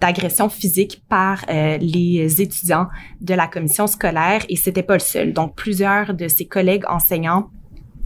d'agressions 0.00 0.50
physiques 0.50 1.02
par 1.08 1.44
euh, 1.48 1.78
les 1.78 2.42
étudiants 2.42 2.88
de 3.22 3.32
la 3.32 3.46
commission 3.46 3.86
scolaire 3.86 4.44
et 4.50 4.56
c'était 4.56 4.82
pas 4.82 4.94
le 4.94 5.00
seul. 5.00 5.32
Donc 5.32 5.56
plusieurs 5.56 6.12
de 6.12 6.28
ses 6.28 6.46
collègues 6.46 6.84
enseignants 6.88 7.48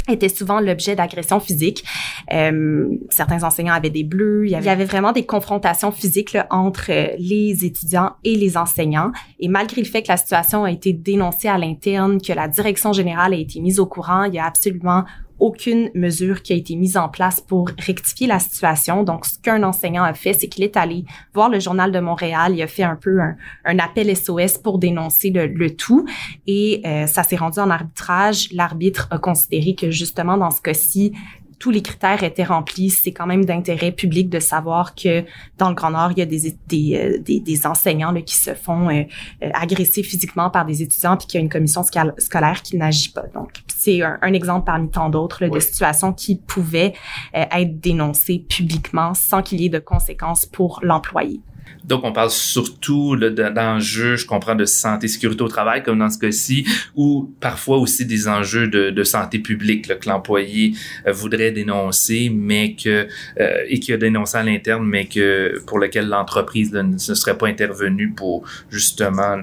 était 0.08 0.28
souvent 0.28 0.60
l'objet 0.60 0.96
d'agressions 0.96 1.40
physiques. 1.40 1.84
Euh, 2.32 2.88
certains 3.10 3.42
enseignants 3.42 3.74
avaient 3.74 3.90
des 3.90 4.04
bleus. 4.04 4.46
Il 4.46 4.50
y 4.50 4.54
avait, 4.54 4.84
vraiment 4.84 5.12
des 5.12 5.26
confrontations 5.26 5.92
physiques 5.92 6.32
là, 6.32 6.46
entre 6.50 6.90
euh, 6.90 7.08
les 7.18 7.64
étudiants 7.64 8.12
et 8.24 8.34
les 8.36 8.56
enseignants. 8.56 9.12
Et 9.40 9.48
malgré 9.48 9.80
le 9.80 9.86
fait 9.86 10.02
que 10.02 10.08
la 10.08 10.16
situation 10.16 10.64
a 10.64 10.70
été 10.70 10.92
dénoncée 10.92 11.48
à 11.48 11.58
l'interne, 11.58 12.20
que 12.20 12.32
la 12.32 12.48
direction 12.48 12.92
générale 12.92 13.34
a 13.34 13.36
été 13.36 13.60
mise 13.60 13.78
au 13.78 13.86
courant, 13.86 14.24
il 14.24 14.34
y 14.34 14.38
a 14.38 14.46
absolument 14.46 15.04
aucune 15.38 15.90
mesure 15.94 16.42
qui 16.42 16.52
a 16.52 16.56
été 16.56 16.76
mise 16.76 16.96
en 16.96 17.08
place 17.08 17.40
pour 17.40 17.70
rectifier 17.78 18.26
la 18.26 18.38
situation. 18.38 19.04
Donc, 19.04 19.26
ce 19.26 19.38
qu'un 19.38 19.62
enseignant 19.62 20.02
a 20.02 20.14
fait, 20.14 20.32
c'est 20.32 20.48
qu'il 20.48 20.64
est 20.64 20.76
allé 20.76 21.04
voir 21.34 21.48
le 21.48 21.60
Journal 21.60 21.92
de 21.92 22.00
Montréal. 22.00 22.52
Il 22.54 22.62
a 22.62 22.66
fait 22.66 22.82
un 22.82 22.96
peu 22.96 23.18
un, 23.20 23.78
appel 23.78 24.14
SOS 24.16 24.58
pour 24.58 24.78
dénoncer 24.78 25.30
le, 25.30 25.46
le 25.46 25.74
tout. 25.74 26.06
Et 26.46 26.82
euh, 26.84 27.06
ça 27.06 27.22
s'est 27.22 27.36
rendu 27.36 27.58
en 27.60 27.70
arbitrage. 27.70 28.48
L'arbitre 28.52 29.08
a 29.10 29.18
considéré 29.18 29.74
que 29.74 29.90
justement, 29.90 30.36
dans 30.36 30.50
ce 30.50 30.60
cas-ci, 30.60 31.12
tous 31.58 31.70
les 31.70 31.82
critères 31.82 32.22
étaient 32.22 32.44
remplis. 32.44 32.90
C'est 32.90 33.12
quand 33.12 33.26
même 33.26 33.44
d'intérêt 33.44 33.92
public 33.92 34.28
de 34.28 34.38
savoir 34.38 34.94
que 34.94 35.24
dans 35.58 35.68
le 35.68 35.74
Grand 35.74 35.90
Nord, 35.90 36.12
il 36.12 36.18
y 36.18 36.22
a 36.22 36.26
des, 36.26 36.56
des, 36.66 36.96
euh, 36.96 37.18
des, 37.18 37.40
des 37.40 37.66
enseignants 37.66 38.12
là, 38.12 38.22
qui 38.22 38.36
se 38.36 38.54
font 38.54 38.88
euh, 38.88 39.02
euh, 39.42 39.50
agresser 39.54 40.02
physiquement 40.02 40.50
par 40.50 40.64
des 40.64 40.82
étudiants 40.82 41.16
puis 41.16 41.26
qu'il 41.26 41.38
y 41.38 41.40
a 41.40 41.44
une 41.44 41.50
commission 41.50 41.82
scolaire 41.82 42.62
qui 42.62 42.76
n'agit 42.76 43.10
pas. 43.10 43.24
Donc, 43.34 43.50
c'est 43.66 44.02
un, 44.02 44.18
un, 44.22 44.32
exemple 44.32 44.66
parmi 44.66 44.90
tant 44.90 45.08
d'autres 45.08 45.46
de 45.46 45.60
situations 45.60 46.12
qui 46.12 46.36
pouvaient 46.36 46.94
être 47.32 47.80
dénoncées 47.80 48.44
publiquement 48.48 49.14
sans 49.14 49.42
qu'il 49.42 49.60
y 49.60 49.66
ait 49.66 49.70
de 49.70 49.78
conséquences 49.78 50.46
pour 50.46 50.80
l'employé. 50.82 51.40
Donc, 51.84 52.04
on 52.04 52.12
parle 52.12 52.30
surtout 52.30 53.16
d'enjeux, 53.16 54.16
je 54.16 54.26
comprends, 54.26 54.54
de 54.54 54.66
santé, 54.66 55.08
sécurité 55.08 55.42
au 55.42 55.48
travail, 55.48 55.82
comme 55.82 55.98
dans 55.98 56.10
ce 56.10 56.18
cas-ci, 56.18 56.66
ou 56.94 57.32
parfois 57.40 57.78
aussi 57.78 58.04
des 58.04 58.28
enjeux 58.28 58.68
de, 58.68 59.02
santé 59.04 59.38
publique 59.38 59.86
là, 59.86 59.94
que 59.94 60.06
l'employé 60.06 60.74
euh, 61.06 61.12
voudrait 61.12 61.50
dénoncer, 61.50 62.30
mais 62.30 62.74
que 62.74 63.08
euh, 63.40 63.64
et 63.68 63.80
qui 63.80 63.92
a 63.92 63.96
dénoncé 63.96 64.36
à 64.36 64.42
l'interne, 64.42 64.84
mais 64.86 65.06
que 65.06 65.62
pour 65.66 65.78
lequel 65.78 66.08
l'entreprise 66.08 66.72
ne 66.72 66.98
serait 66.98 67.38
pas 67.38 67.46
intervenue 67.46 68.12
pour 68.12 68.44
justement 68.70 69.38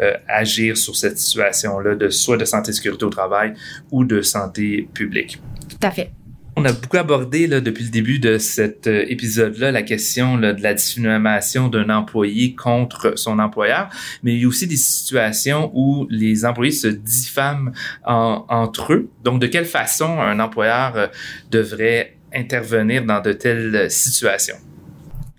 euh, 0.00 0.12
agir 0.28 0.76
sur 0.76 0.94
cette 0.94 1.16
situation-là, 1.16 1.94
de 1.94 2.10
soit 2.10 2.36
de 2.36 2.44
santé 2.44 2.72
sécurité 2.72 3.04
au 3.04 3.10
travail 3.10 3.54
ou 3.90 4.04
de 4.04 4.20
santé 4.20 4.88
publique. 4.92 5.40
Tout 5.68 5.86
à 5.86 5.90
fait. 5.90 6.10
On 6.58 6.64
a 6.64 6.72
beaucoup 6.72 6.96
abordé 6.96 7.46
depuis 7.46 7.84
le 7.84 7.90
début 7.90 8.18
de 8.18 8.36
cet 8.36 8.88
euh, 8.88 9.04
épisode-là 9.06 9.70
la 9.70 9.82
question 9.82 10.38
de 10.38 10.56
la 10.60 10.74
diffamation 10.74 11.68
d'un 11.68 11.88
employé 11.88 12.56
contre 12.56 13.16
son 13.16 13.38
employeur, 13.38 13.90
mais 14.24 14.34
il 14.34 14.40
y 14.40 14.44
a 14.44 14.48
aussi 14.48 14.66
des 14.66 14.76
situations 14.76 15.70
où 15.72 16.08
les 16.10 16.44
employés 16.44 16.72
se 16.72 16.88
diffament 16.88 17.70
entre 18.02 18.92
eux. 18.92 19.08
Donc, 19.22 19.40
de 19.40 19.46
quelle 19.46 19.66
façon 19.66 20.20
un 20.20 20.40
employeur 20.40 20.96
euh, 20.96 21.06
devrait 21.52 22.16
intervenir 22.34 23.04
dans 23.04 23.20
de 23.20 23.34
telles 23.34 23.88
situations? 23.88 24.56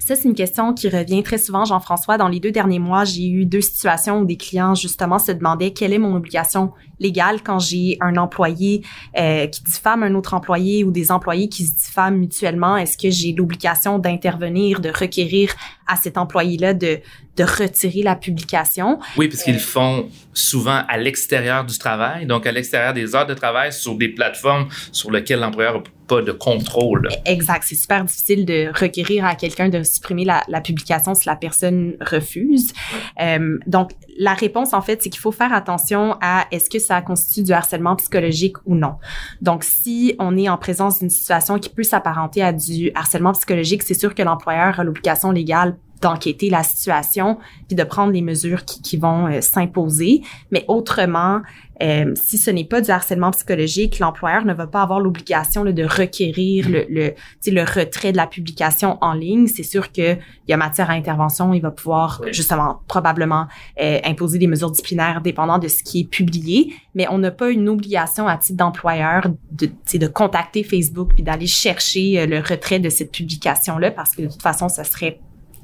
Ça, 0.10 0.16
c'est 0.16 0.28
une 0.28 0.34
question 0.34 0.74
qui 0.74 0.90
revient 0.90 1.22
très 1.22 1.38
souvent, 1.38 1.66
Jean-François. 1.66 2.18
Dans 2.18 2.30
les 2.30 2.40
deux 2.40 2.50
derniers 2.50 2.80
mois, 2.80 3.06
j'ai 3.06 3.28
eu 3.28 3.46
deux 3.46 3.62
situations 3.62 4.22
où 4.22 4.26
des 4.26 4.38
clients, 4.38 4.74
justement, 4.74 5.20
se 5.20 5.32
demandaient 5.32 5.70
quelle 5.70 5.94
est 5.94 6.00
mon 6.00 6.16
obligation 6.16 6.72
légale 7.00 7.44
quand 7.44 7.60
j'ai 7.60 7.96
un 8.02 8.18
employé 8.18 8.84
euh, 9.20 9.46
qui 9.46 9.64
diffame 9.64 10.02
un 10.02 10.16
autre 10.16 10.34
employé 10.34 10.84
ou 10.84 10.90
des 10.90 11.12
employés 11.12 11.48
qui 11.48 11.64
se 11.64 11.76
diffament 11.76 12.18
mutuellement. 12.18 12.76
Est-ce 12.76 12.98
que 12.98 13.12
j'ai 13.12 13.34
l'obligation 13.34 14.00
d'intervenir, 14.00 14.80
de 14.80 14.90
requérir 14.90 15.54
à 15.90 15.96
cet 15.96 16.18
employé-là 16.18 16.74
de, 16.74 17.00
de 17.36 17.44
retirer 17.44 18.04
la 18.04 18.16
publication? 18.16 19.00
Oui, 19.18 19.28
parce 19.28 19.44
qu'ils 19.44 19.60
font 19.60 20.10
souvent 20.34 20.84
à 20.88 20.98
l'extérieur 20.98 21.66
du 21.66 21.78
travail, 21.78 22.26
donc 22.26 22.46
à 22.46 22.52
l'extérieur 22.52 22.94
des 22.94 23.16
heures 23.16 23.26
de 23.26 23.34
travail 23.34 23.74
sur 23.74 23.96
des 23.96 24.10
plateformes 24.10 24.68
sur 24.92 25.12
lesquelles 25.12 25.40
l'employeur 25.40 25.84
pas 26.10 26.22
de 26.22 26.32
contrôle. 26.32 27.08
Exact. 27.26 27.64
C'est 27.66 27.76
super 27.76 28.04
difficile 28.04 28.46
de 28.46 28.72
requérir 28.78 29.26
à 29.26 29.36
quelqu'un 29.36 29.70
de 29.70 29.84
supprimer 29.84 30.26
la, 30.26 30.44
la, 30.48 30.60
publication 30.60 31.14
si 31.14 31.28
la 31.28 31.36
personne 31.36 31.96
refuse. 32.02 32.74
Euh, 33.22 33.60
donc, 33.68 33.92
la 34.18 34.34
réponse, 34.34 34.74
en 34.74 34.82
fait, 34.82 35.02
c'est 35.02 35.10
qu'il 35.10 35.22
faut 35.22 35.32
faire 35.32 35.54
attention 35.54 36.18
à 36.20 36.46
est-ce 36.52 36.70
que 36.70 36.80
ça 36.80 37.02
constitue 37.02 37.44
du 37.44 37.52
harcèlement 37.52 37.96
psychologique 37.96 38.58
ou 38.66 38.76
non. 38.76 38.96
Donc, 39.42 39.64
si 39.64 40.16
on 40.20 40.36
est 40.36 40.50
en 40.50 40.58
présence 40.58 41.00
d'une 41.00 41.12
situation 41.12 41.60
qui 41.60 41.70
peut 41.70 41.84
s'apparenter 41.84 42.42
à 42.42 42.52
du 42.52 42.92
harcèlement 42.96 43.34
psychologique, 43.34 43.84
c'est 43.84 43.94
sûr 43.94 44.16
que 44.16 44.24
l'employeur 44.24 44.80
a 44.80 44.84
l'obligation 44.84 45.32
légale 45.32 45.78
d'enquêter 46.02 46.50
la 46.50 46.64
situation 46.64 47.38
puis 47.68 47.76
de 47.76 47.84
prendre 47.84 48.12
les 48.12 48.22
mesures 48.22 48.66
qui, 48.66 48.82
qui 48.82 48.98
vont 48.98 49.28
euh, 49.28 49.42
s'imposer. 49.42 50.22
Mais 50.52 50.66
autrement, 50.68 51.42
euh, 51.82 52.14
si 52.16 52.38
ce 52.38 52.52
n'est 52.52 52.66
pas 52.66 52.82
du 52.82 52.92
harcèlement 52.92 53.32
psychologique, 53.32 54.00
l'employeur 54.00 54.46
ne 54.46 54.54
va 54.54 54.68
pas 54.68 54.82
avoir 54.82 55.00
l'obligation 55.00 55.64
de 55.64 55.84
requérir 55.84 56.70
le, 56.70 56.86
le, 56.90 57.14
le 57.48 57.62
retrait 57.62 58.12
de 58.12 58.18
la 58.18 58.28
publication 58.28 58.98
en 59.02 59.14
ligne. 59.14 59.48
C'est 59.48 59.64
sûr 59.64 59.92
qu'il 59.92 60.20
y 60.48 60.54
a 60.54 60.58
matière 60.58 60.90
à 60.90 60.94
intervention. 60.94 61.54
Il 61.54 61.62
va 61.62 61.72
pouvoir 61.72 62.22
justement 62.32 62.82
probablement 62.88 63.48
euh, 63.82 64.00
imposer 64.04 64.40
des 64.40 64.48
mesures 64.48 64.72
disciplinaires 64.72 65.22
dépendant 65.22 65.58
de 65.58 65.68
ce 65.68 65.84
qui 65.84 66.02
est 66.02 66.10
publié, 66.10 66.74
mais 66.96 67.08
on 67.10 67.18
n'a 67.18 67.32
pas 67.32 67.50
une 67.50 67.70
obligation 67.70 68.28
à 68.28 68.38
titre 68.38 68.58
d'employeur 68.58 69.28
de, 69.52 69.70
de 69.94 70.08
contacter 70.08 70.64
Facebook 70.64 71.12
puis 71.14 71.24
d'aller 71.24 71.48
chercher 71.48 72.26
le 72.28 72.40
retrait 72.40 72.80
de 72.80 72.90
cette 72.90 73.12
publication-là 73.12 73.92
parce 73.92 74.16
que 74.16 74.24
de 74.24 74.28
toute 74.28 74.42
façon, 74.42 74.70
ça 74.70 74.84
serait 74.84 75.20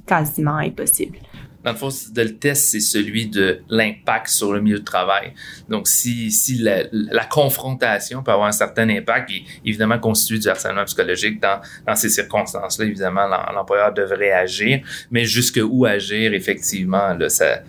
quasiment 0.06 0.58
impossible. 0.58 1.18
Dans 1.66 1.72
le 1.72 1.78
fond, 1.78 1.90
le 2.16 2.38
test, 2.38 2.68
c'est 2.68 2.80
celui 2.80 3.26
de 3.26 3.62
l'impact 3.70 4.28
sur 4.28 4.54
le 4.54 4.62
milieu 4.62 4.78
de 4.78 4.84
travail. 4.84 5.34
Donc, 5.68 5.88
si, 5.88 6.30
si 6.30 6.60
la, 6.60 7.26
confrontation 7.26 8.22
peut 8.22 8.32
avoir 8.32 8.48
un 8.48 8.52
certain 8.52 8.88
impact, 8.88 9.32
et 9.32 9.44
évidemment 9.66 9.98
constitue 9.98 10.38
du 10.38 10.48
harcèlement 10.48 10.86
psychologique 10.86 11.42
dans, 11.42 11.60
dans 11.88 11.96
ces 11.96 12.10
circonstances-là, 12.10 12.86
évidemment, 12.86 13.26
l'employeur 13.52 13.92
devrait 13.92 14.32
agir. 14.32 14.82
Mais 15.10 15.26
jusque 15.26 15.60
où 15.60 15.86
agir, 15.86 16.36
effectivement, 16.36 17.18
ça, 17.30 17.64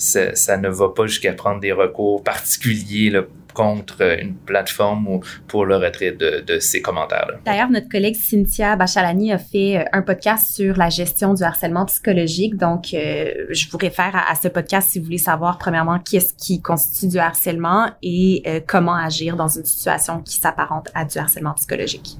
ça, 0.00 0.56
ne 0.56 0.68
va 0.68 0.90
pas 0.90 1.06
jusqu'à 1.06 1.32
prendre 1.32 1.60
des 1.60 1.72
recours 1.72 2.22
particuliers 2.22 3.20
contre 3.52 4.02
une 4.20 4.34
plateforme 4.34 5.08
ou 5.08 5.20
pour 5.48 5.64
le 5.64 5.76
retrait 5.76 6.12
de, 6.12 6.42
de 6.46 6.58
ces 6.58 6.82
commentaires-là. 6.82 7.38
D'ailleurs, 7.44 7.70
notre 7.70 7.88
collègue 7.88 8.16
Cynthia 8.16 8.76
Bachalani 8.76 9.32
a 9.32 9.38
fait 9.38 9.78
euh, 9.78 9.84
un 9.92 10.02
podcast 10.02 10.52
sur 10.54 10.76
la 10.76 10.88
gestion 10.88 11.34
du 11.34 11.42
harcèlement 11.42 11.86
psychologique. 11.86 12.56
Donc, 12.56 12.94
euh, 12.94 13.46
je 13.50 13.68
vous 13.70 13.78
réfère 13.78 14.12
à, 14.28 14.34
ce 14.34 14.48
podcast 14.48 14.90
si 14.90 14.98
vous 14.98 15.06
voulez 15.06 15.18
savoir, 15.18 15.58
premièrement, 15.58 15.98
qu'est-ce 15.98 16.34
qui 16.34 16.60
constitue 16.60 17.08
du 17.08 17.18
harcèlement 17.18 17.90
et 18.02 18.42
euh, 18.46 18.60
comment 18.66 18.94
agir 18.94 19.36
dans 19.36 19.48
une 19.48 19.64
situation 19.64 20.20
qui 20.20 20.36
s'apparente 20.36 20.88
à 20.94 21.04
du 21.04 21.18
harcèlement 21.18 21.54
psychologique. 21.54 22.18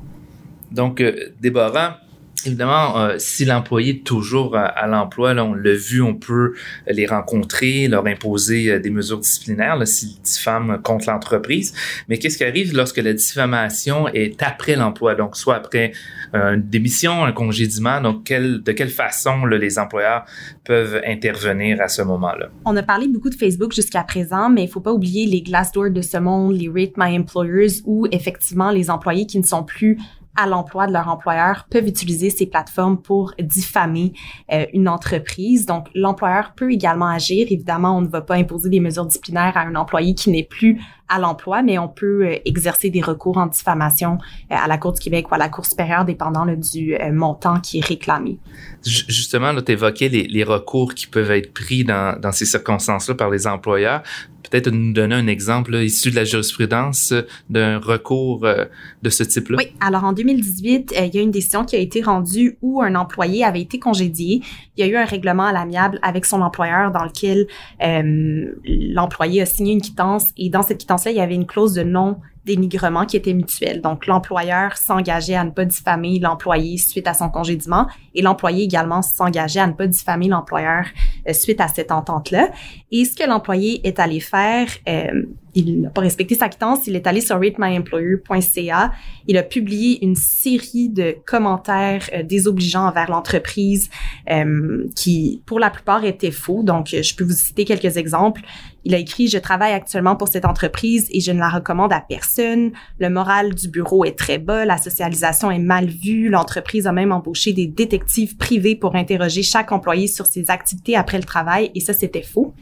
Donc, 0.71 1.03
Déborah, 1.41 1.99
Évidemment, 2.47 2.99
euh, 2.99 3.15
si 3.19 3.45
l'employé 3.45 3.91
est 3.91 4.05
toujours 4.05 4.57
à, 4.57 4.87
l'emploi, 4.87 5.35
là, 5.35 5.45
on 5.45 5.55
l'a 5.55 5.75
vu, 5.75 6.03
on 6.03 6.15
peut 6.15 6.55
les 6.89 7.07
rencontrer, 7.07 7.89
leur 7.89 8.07
imposer 8.07 8.71
euh, 8.71 8.79
des 8.79 8.91
mesures 8.91 9.19
disciplinaires 9.19 9.87
s'ils 9.87 10.21
diffament 10.23 10.79
contre 10.83 11.11
l'entreprise. 11.11 11.75
Mais 12.09 12.19
qu'est-ce 12.19 12.39
qui 12.39 12.45
arrive 12.45 12.75
lorsque 12.75 12.99
la 12.99 13.13
diffamation 13.13 14.09
est 14.09 14.43
après 14.43 14.77
l'emploi, 14.77 15.15
donc 15.15 15.37
soit 15.37 15.57
après 15.57 15.93
euh, 16.35 16.55
une 16.55 16.63
démission, 16.63 17.25
un 17.25 17.33
congédiement, 17.33 18.01
donc 18.01 18.25
quel, 18.25 18.63
de 18.63 18.73
quelle 18.73 18.89
façon 18.89 19.45
là, 19.45 19.59
les 19.59 19.79
employeurs 19.79 20.25
peuvent 20.65 21.01
intervenir 21.07 21.81
à 21.81 21.89
ce 21.89 22.03
moment-là? 22.03 22.49
On 22.65 22.77
a 22.77 22.83
parlé 22.83 23.09
beaucoup 23.09 23.31
de 23.31 23.35
Facebook 23.35 23.73
jusqu'à 23.73 24.03
présent, 24.03 24.51
mais 24.51 24.65
il 24.65 24.69
faut 24.69 24.81
pas 24.81 24.93
oublier 24.93 25.27
les 25.27 25.43
Glassdoor 25.43 25.91
de 25.91 26.03
ce 26.03 26.17
monde, 26.17 26.55
les 26.55 26.69
Rate 26.69 26.97
My 26.97 27.19
Employers, 27.19 27.83
où 27.85 28.07
effectivement 28.13 28.71
les 28.71 28.91
employés 28.91 29.27
qui 29.27 29.39
ne 29.39 29.45
sont 29.45 29.65
plus 29.65 29.99
à 30.37 30.47
l'emploi 30.47 30.87
de 30.87 30.93
leur 30.93 31.09
employeur 31.09 31.67
peuvent 31.71 31.87
utiliser 31.87 32.31
ces 32.31 32.47
plateformes 32.47 33.01
pour 33.01 33.35
diffamer 33.41 34.13
euh, 34.53 34.65
une 34.73 34.89
entreprise. 34.89 35.67
Donc, 35.67 35.89
l'employeur 35.95 36.53
peut 36.55 36.73
également 36.73 37.09
agir. 37.09 37.47
Évidemment, 37.51 37.99
on 37.99 38.01
ne 38.01 38.09
va 38.09 38.21
pas 38.21 38.37
imposer 38.37 38.69
des 38.69 38.81
mesures 38.81 39.07
disciplinaires 39.07 39.57
à 39.57 39.61
un 39.61 39.75
employé 39.75 40.15
qui 40.15 40.31
n'est 40.31 40.45
plus 40.45 40.81
à 41.09 41.19
l'emploi, 41.19 41.63
mais 41.63 41.79
on 41.79 41.89
peut 41.89 42.25
euh, 42.25 42.37
exercer 42.45 42.91
des 42.91 43.01
recours 43.01 43.39
en 43.39 43.47
diffamation 43.47 44.19
euh, 44.51 44.57
à 44.57 44.69
la 44.69 44.79
Cour 44.79 44.93
du 44.93 45.01
Québec 45.01 45.31
ou 45.31 45.35
à 45.35 45.39
la 45.39 45.49
Cour 45.49 45.67
supérieure, 45.67 46.05
dépendant 46.05 46.47
du 46.47 46.97
montant 47.13 47.61
qui 47.61 47.79
est 47.79 47.85
réclamé. 47.85 48.39
Justement, 48.85 49.53
tu 49.61 49.73
évoquais 49.73 50.09
les, 50.09 50.27
les, 50.29 50.45
recours 50.45 50.95
qui 50.95 51.07
peuvent 51.07 51.31
être 51.33 51.53
pris 51.53 51.85
dans, 51.85 52.19
dans 52.19 52.33
ces 52.33 52.47
circonstances-là 52.47 53.15
par 53.15 53.31
les 53.31 53.47
employeurs 53.47 54.03
peut-être 54.51 54.71
nous 54.71 54.93
donner 54.93 55.15
un 55.15 55.27
exemple 55.27 55.75
issu 55.77 56.11
de 56.11 56.17
la 56.17 56.25
jurisprudence 56.25 57.13
euh, 57.13 57.23
d'un 57.49 57.79
recours 57.79 58.45
euh, 58.45 58.65
de 59.03 59.11
ce 59.11 59.23
type-là? 59.23 59.57
Oui. 59.59 59.73
Alors, 59.81 60.05
en 60.05 60.13
2018, 60.13 60.93
euh, 60.93 61.07
il 61.07 61.15
y 61.15 61.19
a 61.19 61.23
une 61.23 61.31
décision 61.31 61.65
qui 61.65 61.77
a 61.77 61.79
été 61.79 62.03
rendue 62.03 62.59
où 62.61 62.83
un 62.83 62.95
employé 62.97 63.45
avait 63.45 63.63
été 63.63 63.79
congédié. 63.79 64.43
Il 64.77 64.85
y 64.85 64.89
a 64.89 64.91
eu 64.91 64.97
un 64.97 65.05
règlement 65.05 65.45
à 65.45 65.53
l'amiable 65.53 65.99
avec 66.03 66.27
son 66.27 66.43
employeur 66.43 66.91
dans 66.91 67.05
lequel 67.05 67.47
l'employé 67.81 69.43
a 69.43 69.47
signé 69.47 69.73
une 69.73 69.81
quittance 69.81 70.29
et 70.37 70.51
dans 70.51 70.63
cette 70.63 70.79
quittance-là, 70.79 71.13
il 71.13 71.17
y 71.17 71.21
avait 71.21 71.35
une 71.35 71.47
clause 71.47 71.75
de 71.75 71.83
non 71.83 72.19
dénigrement 72.57 73.07
qui 73.07 73.17
était 73.17 73.35
mutuel. 73.35 73.81
Donc, 73.81 74.07
l'employeur 74.07 74.77
s'engageait 74.77 75.37
à 75.37 75.45
ne 75.45 75.51
pas 75.51 75.65
diffamer 75.65 76.19
l'employé 76.19 76.79
suite 76.79 77.07
à 77.07 77.15
son 77.15 77.29
congédiement 77.29 77.87
et 78.15 78.23
l'employé 78.23 78.65
également 78.65 79.03
s'engageait 79.03 79.61
à 79.61 79.67
ne 79.67 79.73
pas 79.73 79.87
diffamer 79.87 80.29
l'employeur 80.29 80.85
euh, 81.29 81.33
suite 81.33 81.61
à 81.61 81.69
cette 81.69 81.93
entente-là. 81.93 82.51
Et 82.91 83.05
ce 83.05 83.17
que 83.17 83.29
l'employé 83.29 83.87
est 83.87 83.99
allé 83.99 84.21
faire, 84.21 84.69
euh, 84.89 85.23
il 85.55 85.81
n'a 85.81 85.91
pas 85.91 86.01
respecté 86.01 86.35
sa 86.35 86.49
quittance, 86.49 86.87
il 86.87 86.97
est 86.97 87.07
allé 87.07 87.21
sur 87.21 87.39
ratemyemployer.ca, 87.39 88.93
il 89.27 89.37
a 89.37 89.43
publié 89.43 90.05
une 90.05 90.17
série 90.17 90.89
de 90.89 91.17
commentaires 91.27 92.09
euh, 92.15 92.23
désobligeants 92.23 92.87
envers 92.87 93.11
l'entreprise 93.11 93.91
euh, 94.31 94.87
qui, 94.95 95.43
pour 95.47 95.59
la 95.59 95.71
plupart, 95.71 96.05
étaient 96.05 96.31
faux. 96.31 96.63
Donc, 96.63 96.89
je 96.89 97.15
peux 97.15 97.25
vous 97.25 97.33
citer 97.33 97.65
quelques 97.65 97.97
exemples. 97.97 98.43
Il 98.85 98.95
a 98.95 98.99
écrit, 98.99 99.29
je 99.29 99.39
travaille 99.39 99.73
actuellement 99.73 100.17
pour 100.17 100.29
cette 100.29 100.45
entreprise 100.45 101.09
et 101.13 101.21
je 101.21 101.33
ne 101.33 101.39
la 101.39 101.51
recommande 101.51 101.93
à 101.93 102.01
personne. 102.01 102.73
Le 102.99 103.11
moral 103.11 103.55
du 103.55 103.69
bureau 103.69 104.05
est 104.05 104.17
très 104.17 104.39
bas, 104.39 104.65
la 104.65 104.79
socialisation 104.79 105.51
est 105.51 105.59
mal 105.59 105.87
vue. 105.87 106.29
L'entreprise 106.31 106.87
a 106.87 106.93
même 106.93 107.13
embauché 107.13 107.53
des 107.53 107.67
détectives 107.67 108.37
privés 108.37 108.77
pour 108.77 108.97
interroger 108.97 109.43
chaque 109.43 109.73
employé 109.73 110.07
sur 110.07 110.27
ses 110.27 110.51
activités 110.51 110.97
après 110.97 111.19
le 111.19 111.25
travail 111.25 111.71
et 111.75 111.81
ça, 111.81 111.93
c'était 111.93 112.23
faux. 112.23 112.55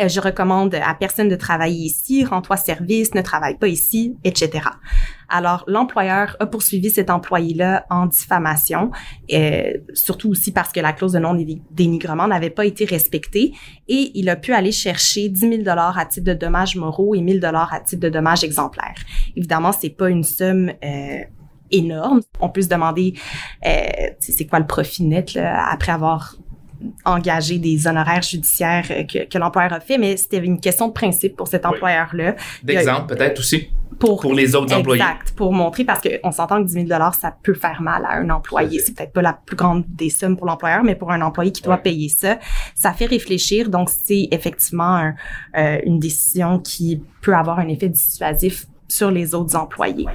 Euh, 0.00 0.08
je 0.08 0.20
recommande 0.20 0.74
à 0.74 0.94
personne 0.94 1.28
de 1.28 1.36
travailler 1.36 1.86
ici, 1.86 2.24
rends-toi 2.24 2.56
service, 2.56 3.14
ne 3.14 3.22
travaille 3.22 3.56
pas 3.56 3.68
ici, 3.68 4.16
etc. 4.24 4.68
Alors, 5.28 5.64
l'employeur 5.66 6.36
a 6.40 6.46
poursuivi 6.46 6.90
cet 6.90 7.10
employé-là 7.10 7.84
en 7.90 8.06
diffamation, 8.06 8.90
euh, 9.32 9.72
surtout 9.94 10.30
aussi 10.30 10.52
parce 10.52 10.72
que 10.72 10.80
la 10.80 10.92
clause 10.92 11.12
de 11.12 11.18
non-dénigrement 11.18 12.28
n'avait 12.28 12.50
pas 12.50 12.64
été 12.64 12.84
respectée 12.84 13.52
et 13.88 14.12
il 14.14 14.28
a 14.28 14.36
pu 14.36 14.52
aller 14.52 14.72
chercher 14.72 15.28
10 15.28 15.40
000 15.40 15.62
dollars 15.62 15.98
à 15.98 16.06
titre 16.06 16.26
de 16.26 16.34
dommages 16.34 16.76
moraux 16.76 17.14
et 17.14 17.20
1 17.20 17.26
000 17.26 17.38
dollars 17.40 17.72
à 17.74 17.80
titre 17.80 18.00
de 18.00 18.08
dommages 18.08 18.44
exemplaires. 18.44 19.02
Évidemment, 19.36 19.72
c'est 19.72 19.90
pas 19.90 20.08
une 20.08 20.24
somme 20.24 20.72
euh, 20.82 21.18
énorme. 21.70 22.20
On 22.40 22.48
peut 22.48 22.62
se 22.62 22.68
demander 22.68 23.14
c'est 24.20 24.46
quoi 24.46 24.58
le 24.60 24.66
profit 24.66 25.04
net 25.04 25.36
après 25.36 25.92
avoir 25.92 26.36
engager 27.04 27.58
des 27.58 27.86
honoraires 27.86 28.22
judiciaires 28.22 28.86
que, 28.86 29.26
que 29.26 29.38
l'employeur 29.38 29.72
a 29.72 29.80
fait, 29.80 29.98
mais 29.98 30.16
c'était 30.16 30.38
une 30.38 30.60
question 30.60 30.88
de 30.88 30.92
principe 30.92 31.36
pour 31.36 31.48
cet 31.48 31.66
employeur-là. 31.66 32.36
D'exemple, 32.62 33.14
peut-être 33.14 33.38
aussi 33.40 33.68
pour, 33.98 34.20
pour 34.20 34.34
les 34.34 34.54
autres 34.54 34.74
employés. 34.74 35.02
Exact, 35.02 35.32
pour 35.32 35.52
montrer 35.52 35.84
parce 35.84 36.00
qu'on 36.00 36.30
s'entend 36.30 36.62
que 36.62 36.68
10 36.68 36.86
000 36.86 37.12
ça 37.18 37.34
peut 37.42 37.54
faire 37.54 37.82
mal 37.82 38.04
à 38.04 38.18
un 38.18 38.30
employé. 38.30 38.78
C'est 38.80 38.94
peut-être 38.94 39.12
pas 39.12 39.22
la 39.22 39.32
plus 39.32 39.56
grande 39.56 39.84
des 39.88 40.10
sommes 40.10 40.36
pour 40.36 40.46
l'employeur, 40.46 40.84
mais 40.84 40.94
pour 40.94 41.10
un 41.10 41.20
employé 41.20 41.50
qui 41.50 41.62
doit 41.62 41.78
payer 41.78 42.08
ça, 42.08 42.38
ça 42.74 42.92
fait 42.92 43.06
réfléchir. 43.06 43.68
Donc, 43.68 43.90
c'est 43.90 44.28
effectivement 44.30 45.12
euh, 45.56 45.78
une 45.84 45.98
décision 45.98 46.58
qui 46.58 47.02
peut 47.22 47.34
avoir 47.34 47.58
un 47.58 47.68
effet 47.68 47.88
dissuasif 47.88 48.66
sur 48.86 49.10
les 49.10 49.34
autres 49.34 49.56
employés 49.56 50.06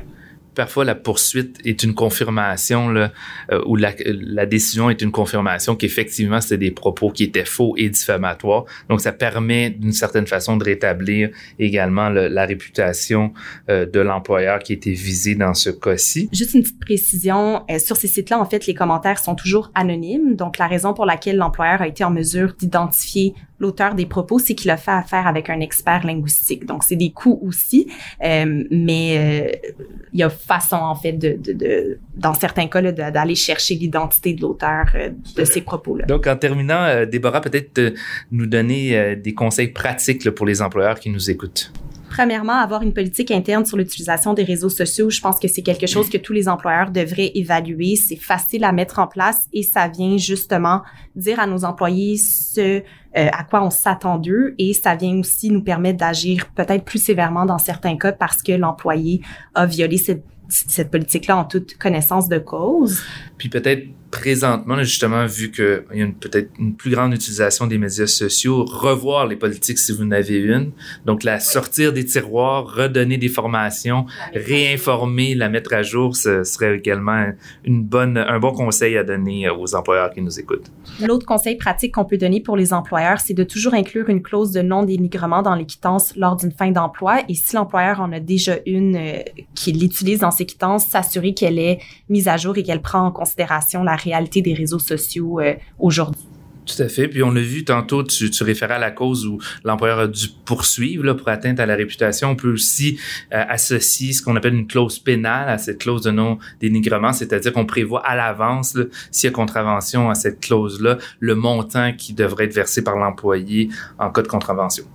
parfois 0.53 0.85
la 0.85 0.95
poursuite 0.95 1.57
est 1.65 1.83
une 1.83 1.93
confirmation 1.93 2.89
là, 2.89 3.11
euh, 3.51 3.61
ou 3.65 3.75
la, 3.75 3.93
la, 4.05 4.45
décision 4.45 4.89
est 4.89 5.01
une 5.01 5.11
confirmation 5.11 5.75
qu'effectivement 5.75 6.41
c'était 6.41 6.57
des 6.57 6.71
propos 6.71 7.09
qui 7.09 7.23
étaient 7.23 7.45
faux 7.45 7.75
et 7.77 7.89
diffamatoires. 7.89 8.65
Donc 8.89 9.01
ça 9.01 9.11
permet 9.11 9.69
d'une 9.69 9.91
certaine 9.91 10.27
façon 10.27 10.57
de 10.57 10.63
rétablir 10.63 11.29
également 11.59 12.09
la 12.09 12.45
réputation 12.45 13.33
euh, 13.69 13.85
de 13.85 13.99
l'employeur 13.99 14.59
qui 14.59 14.73
était 14.73 14.91
visé 14.91 15.35
dans 15.35 15.53
ce 15.53 15.69
cas-ci. 15.69 16.29
Juste 16.31 16.53
une 16.53 16.61
petite 16.61 16.79
précision 16.79 17.63
euh, 17.69 17.79
sur 17.79 17.97
ces 17.97 18.07
sites-là 18.07 18.39
en 18.39 18.45
fait 18.45 18.65
les 18.65 18.73
commentaires 18.73 19.19
sont 19.19 19.35
toujours 19.35 19.71
anonymes. 19.75 20.35
Donc 20.35 20.57
la 20.57 20.67
raison 20.67 20.93
pour 20.93 21.05
laquelle 21.05 21.37
l'employeur 21.37 21.81
a 21.81 21.87
été 21.87 22.03
en 22.03 22.11
mesure 22.11 22.53
d'identifier 22.57 23.33
l'auteur 23.63 23.95
des 23.95 24.05
propos, 24.05 24.37
c'est 24.37 24.53
qu'il 24.53 24.69
a 24.69 24.77
fait 24.77 24.91
affaire 24.91 25.25
avec 25.25 25.49
un 25.49 25.59
expert 25.59 26.05
linguistique. 26.05 26.65
Donc, 26.65 26.83
c'est 26.83 26.95
des 26.95 27.11
coûts 27.11 27.39
aussi, 27.41 27.87
euh, 28.23 28.63
mais 28.69 29.05
euh, 29.17 29.69
il 30.13 30.19
y 30.19 30.23
a 30.23 30.29
façon, 30.29 30.75
en 30.75 30.95
fait, 30.95 31.13
de, 31.13 31.37
de, 31.45 31.53
de 31.53 31.99
dans 32.15 32.33
certains 32.33 32.67
cas, 32.67 32.81
d'aller 32.91 33.35
chercher 33.35 33.75
l'identité 33.75 34.33
de 34.33 34.41
l'auteur 34.41 34.85
euh, 34.95 35.09
de 35.35 35.45
ces 35.45 35.61
propos-là. 35.61 36.05
Donc, 36.05 36.27
en 36.27 36.35
terminant, 36.35 37.05
Déborah, 37.05 37.41
peut-être 37.41 37.93
nous 38.31 38.45
donner 38.45 39.15
des 39.15 39.33
conseils 39.33 39.69
pratiques 39.69 40.25
là, 40.25 40.31
pour 40.31 40.45
les 40.45 40.61
employeurs 40.61 40.99
qui 40.99 41.09
nous 41.09 41.31
écoutent. 41.31 41.71
Premièrement, 42.13 42.53
avoir 42.53 42.83
une 42.83 42.93
politique 42.93 43.31
interne 43.31 43.65
sur 43.65 43.75
l'utilisation 43.75 44.35
des 44.35 44.43
réseaux 44.43 44.69
sociaux, 44.69 45.09
je 45.09 45.19
pense 45.19 45.39
que 45.39 45.47
c'est 45.47 45.63
quelque 45.63 45.87
chose 45.87 46.11
que 46.11 46.17
tous 46.19 46.31
les 46.31 46.47
employeurs 46.47 46.91
devraient 46.91 47.31
évaluer. 47.33 47.95
C'est 47.95 48.17
facile 48.17 48.65
à 48.65 48.71
mettre 48.71 48.99
en 48.99 49.07
place 49.07 49.47
et 49.51 49.63
ça 49.63 49.87
vient 49.87 50.15
justement 50.17 50.83
dire 51.15 51.39
à 51.39 51.47
nos 51.47 51.65
employés 51.65 52.17
ce 52.17 52.59
euh, 52.59 52.81
à 53.13 53.43
quoi 53.43 53.63
on 53.63 53.71
s'attend 53.71 54.19
d'eux 54.19 54.53
et 54.59 54.73
ça 54.73 54.95
vient 54.95 55.17
aussi 55.17 55.49
nous 55.49 55.63
permettre 55.63 55.97
d'agir 55.97 56.51
peut-être 56.53 56.85
plus 56.85 57.03
sévèrement 57.03 57.47
dans 57.47 57.57
certains 57.57 57.97
cas 57.97 58.11
parce 58.11 58.43
que 58.43 58.51
l'employé 58.51 59.21
a 59.55 59.65
violé 59.65 59.97
cette, 59.97 60.23
cette 60.49 60.91
politique-là 60.91 61.37
en 61.37 61.45
toute 61.45 61.79
connaissance 61.79 62.29
de 62.29 62.37
cause. 62.37 63.01
Puis 63.39 63.49
peut-être 63.49 63.87
présentement, 64.13 64.77
justement, 64.83 65.25
vu 65.25 65.49
qu'il 65.49 65.83
y 65.95 66.03
a 66.03 66.07
peut-être 66.19 66.51
une 66.59 66.75
plus 66.75 66.91
grande 66.91 67.15
utilisation 67.15 67.65
des 67.65 67.79
médias 67.79 68.05
sociaux, 68.05 68.63
revoir 68.63 69.25
les 69.25 69.35
politiques 69.35 69.79
si 69.79 69.91
vous 69.91 70.03
en 70.03 70.11
avez 70.11 70.37
une. 70.37 70.71
Donc, 71.03 71.23
la 71.23 71.39
sortir 71.39 71.91
des 71.91 72.05
tiroirs, 72.05 72.71
redonner 72.75 73.17
des 73.17 73.27
formations, 73.27 74.05
réinformer, 74.35 75.33
la 75.33 75.49
mettre 75.49 75.73
à 75.73 75.81
jour, 75.81 76.15
ce 76.15 76.43
serait 76.43 76.77
également 76.77 77.25
une 77.65 77.81
bonne, 77.83 78.19
un 78.19 78.39
bon 78.39 78.51
conseil 78.51 78.97
à 78.97 79.03
donner 79.03 79.47
euh, 79.47 79.55
aux 79.55 79.73
employeurs 79.73 80.11
qui 80.11 80.21
nous 80.21 80.39
écoutent. 80.39 80.71
L'autre 81.01 81.25
conseil 81.25 81.55
pratique 81.55 81.95
qu'on 81.95 82.05
peut 82.05 82.17
donner 82.17 82.39
pour 82.39 82.55
les 82.55 82.71
employeurs, 82.71 83.19
c'est 83.19 83.33
de 83.33 83.43
toujours 83.43 83.73
inclure 83.73 84.09
une 84.09 84.21
clause 84.21 84.51
de 84.51 84.61
non-dénigrement 84.61 85.41
dans 85.41 85.55
les 85.55 85.65
quittances 85.65 86.15
lors 86.15 86.35
d'une 86.35 86.51
fin 86.51 86.69
d'emploi. 86.69 87.23
Et 87.29 87.33
si 87.33 87.55
l'employeur 87.55 87.99
en 87.99 88.11
a 88.11 88.19
déjà 88.19 88.57
une 88.67 88.95
euh, 88.95 89.23
qui 89.55 89.71
l'utilise 89.71 90.19
dans 90.19 90.31
ses 90.31 90.45
quittances, 90.45 90.85
s'assurer 90.85 91.33
qu'elle 91.33 91.57
est 91.57 91.79
mise 92.09 92.27
à 92.27 92.37
jour 92.37 92.55
et 92.57 92.63
qu'elle 92.63 92.81
prend 92.83 93.07
en 93.07 93.11
considération 93.11 93.83
la 93.83 93.95
réalité 94.03 94.41
des 94.41 94.53
réseaux 94.53 94.79
sociaux 94.79 95.39
euh, 95.39 95.53
aujourd'hui. 95.79 96.21
Tout 96.65 96.81
à 96.81 96.87
fait. 96.87 97.07
Puis 97.07 97.21
on 97.23 97.31
l'a 97.31 97.41
vu 97.41 97.65
tantôt, 97.65 98.03
tu, 98.03 98.29
tu 98.29 98.43
référais 98.43 98.75
à 98.75 98.79
la 98.79 98.91
cause 98.91 99.25
où 99.25 99.39
l'employeur 99.63 99.99
a 99.99 100.07
dû 100.07 100.27
poursuivre 100.45 101.03
là, 101.03 101.13
pour 101.13 101.27
atteinte 101.27 101.59
à 101.59 101.65
la 101.65 101.75
réputation. 101.75 102.29
On 102.29 102.35
peut 102.35 102.53
aussi 102.53 102.97
euh, 103.33 103.43
associer 103.49 104.13
ce 104.13 104.21
qu'on 104.21 104.35
appelle 104.35 104.53
une 104.53 104.67
clause 104.67 104.99
pénale 104.99 105.49
à 105.49 105.57
cette 105.57 105.79
clause 105.79 106.03
de 106.03 106.11
non-dénigrement, 106.11 107.11
c'est-à-dire 107.11 107.51
qu'on 107.51 107.65
prévoit 107.65 108.05
à 108.05 108.15
l'avance, 108.15 108.77
s'il 109.11 109.29
y 109.29 109.33
a 109.33 109.35
contravention 109.35 110.09
à 110.09 110.15
cette 110.15 110.39
clause-là, 110.39 110.97
le 111.19 111.35
montant 111.35 111.91
qui 111.93 112.13
devrait 112.13 112.45
être 112.45 112.55
versé 112.55 112.83
par 112.83 112.95
l'employé 112.95 113.69
en 113.99 114.09
cas 114.09 114.21
de 114.21 114.27
contravention. 114.27 114.85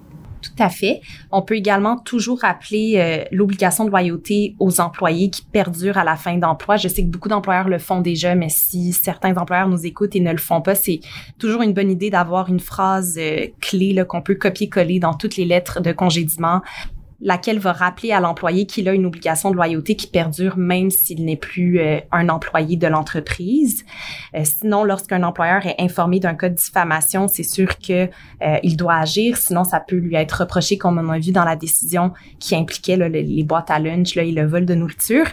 Tout 0.40 0.62
à 0.62 0.68
fait. 0.68 1.00
On 1.32 1.42
peut 1.42 1.56
également 1.56 1.98
toujours 1.98 2.40
rappeler 2.40 2.94
euh, 2.96 3.24
l'obligation 3.32 3.84
de 3.84 3.90
loyauté 3.90 4.54
aux 4.58 4.80
employés 4.80 5.30
qui 5.30 5.42
perdurent 5.42 5.98
à 5.98 6.04
la 6.04 6.16
fin 6.16 6.36
d'emploi. 6.36 6.76
Je 6.76 6.88
sais 6.88 7.02
que 7.02 7.08
beaucoup 7.08 7.28
d'employeurs 7.28 7.68
le 7.68 7.78
font 7.78 8.00
déjà, 8.00 8.34
mais 8.34 8.48
si 8.48 8.92
certains 8.92 9.36
employeurs 9.36 9.68
nous 9.68 9.84
écoutent 9.84 10.14
et 10.14 10.20
ne 10.20 10.30
le 10.30 10.38
font 10.38 10.60
pas, 10.60 10.74
c'est 10.74 11.00
toujours 11.38 11.62
une 11.62 11.72
bonne 11.72 11.90
idée 11.90 12.10
d'avoir 12.10 12.48
une 12.48 12.60
phrase 12.60 13.16
euh, 13.18 13.46
clé 13.60 13.88
qu'on 14.08 14.22
peut 14.22 14.34
copier-coller 14.34 15.00
dans 15.00 15.14
toutes 15.14 15.36
les 15.36 15.44
lettres 15.44 15.80
de 15.80 15.92
congédiement 15.92 16.60
laquelle 17.20 17.58
va 17.58 17.72
rappeler 17.72 18.12
à 18.12 18.20
l'employé 18.20 18.64
qu'il 18.66 18.88
a 18.88 18.92
une 18.92 19.04
obligation 19.04 19.50
de 19.50 19.56
loyauté 19.56 19.96
qui 19.96 20.06
perdure 20.06 20.56
même 20.56 20.90
s'il 20.90 21.24
n'est 21.24 21.36
plus 21.36 21.80
euh, 21.80 21.98
un 22.12 22.28
employé 22.28 22.76
de 22.76 22.86
l'entreprise. 22.86 23.84
Euh, 24.34 24.42
sinon, 24.44 24.84
lorsqu'un 24.84 25.22
employeur 25.24 25.66
est 25.66 25.74
informé 25.80 26.20
d'un 26.20 26.34
cas 26.34 26.48
de 26.48 26.54
diffamation, 26.54 27.26
c'est 27.26 27.42
sûr 27.42 27.78
que 27.78 28.08
euh, 28.42 28.58
il 28.62 28.76
doit 28.76 28.96
agir. 28.96 29.36
Sinon, 29.36 29.64
ça 29.64 29.80
peut 29.80 29.96
lui 29.96 30.14
être 30.14 30.40
reproché, 30.42 30.78
comme 30.78 30.98
on 30.98 31.08
a 31.08 31.18
vu 31.18 31.32
dans 31.32 31.44
la 31.44 31.56
décision 31.56 32.12
qui 32.38 32.54
impliquait 32.54 32.96
les, 32.96 33.42
boîtes 33.42 33.70
à 33.70 33.78
lunch 33.78 34.16
et 34.16 34.30
le 34.30 34.46
vol 34.46 34.66
de 34.66 34.74
nourriture 34.74 35.26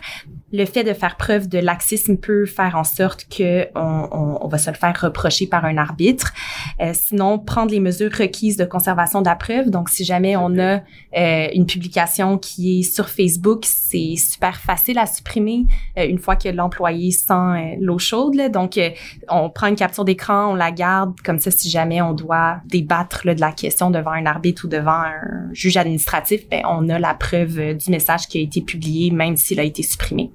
le 0.54 0.63
fait 0.65 0.86
de 0.86 0.93
faire 0.93 1.17
preuve 1.17 1.50
de 1.50 1.60
laxisme 1.60 2.15
peut 2.15 2.45
faire 2.45 2.76
en 2.76 2.86
sorte 2.86 3.26
que 3.28 3.67
on, 3.76 4.38
on, 4.41 4.48
va 4.48 4.58
se 4.58 4.69
le 4.69 4.78
faire 4.78 4.98
reprocher 5.02 5.48
par 5.48 5.65
un 5.65 5.76
arbitre. 5.76 6.34
Euh, 6.80 6.93
sinon, 6.93 7.39
prendre 7.39 7.71
les 7.71 7.82
mesures 7.82 8.12
requises 8.13 8.56
de 8.56 8.63
conservation 8.63 9.21
de 9.21 9.28
la 9.28 9.36
preuve. 9.36 9.69
Donc, 9.69 9.89
si 9.89 10.06
jamais 10.06 10.38
on 10.38 10.58
a 10.58 10.82
une 11.13 11.65
publication 11.76 12.38
qui 12.38 12.80
est 12.80 12.84
sur 12.84 13.10
Facebook, 13.10 13.66
c'est 13.66 14.16
super 14.16 14.56
facile 14.62 14.98
à 14.98 15.06
supprimer 15.06 15.66
euh, 15.98 16.08
une 16.08 16.20
fois 16.20 16.38
que 16.38 16.48
l'employé 16.48 17.12
sent 17.12 17.34
euh, 17.34 17.76
l'eau 17.82 18.00
chaude. 18.00 18.36
Là. 18.36 18.48
Donc, 18.48 18.78
euh, 18.78 18.92
on 19.30 19.50
prend 19.50 19.68
une 19.68 19.76
capture 19.76 20.06
d'écran, 20.06 20.54
on 20.54 20.56
la 20.56 20.72
garde. 20.72 21.20
Comme 21.22 21.42
ça, 21.42 21.52
si 21.52 21.70
jamais 21.70 22.02
on 22.02 22.14
doit 22.14 22.62
débattre 22.66 23.26
de 23.26 23.42
la 23.42 23.52
question 23.52 23.92
devant 23.92 24.12
un 24.12 24.26
arbitre 24.26 24.64
ou 24.66 24.68
devant 24.70 24.92
un 24.92 25.52
juge 25.52 25.76
administratif, 25.76 26.48
ben, 26.50 26.62
on 26.66 26.88
a 26.88 26.98
la 26.98 27.14
preuve 27.14 27.76
du 27.76 27.92
message 27.92 28.28
qui 28.28 28.38
a 28.38 28.42
été 28.42 28.62
publié, 28.62 29.12
même 29.12 29.36
s'il 29.36 29.60
a 29.60 29.64
été 29.64 29.84
supprimé. 29.84 30.32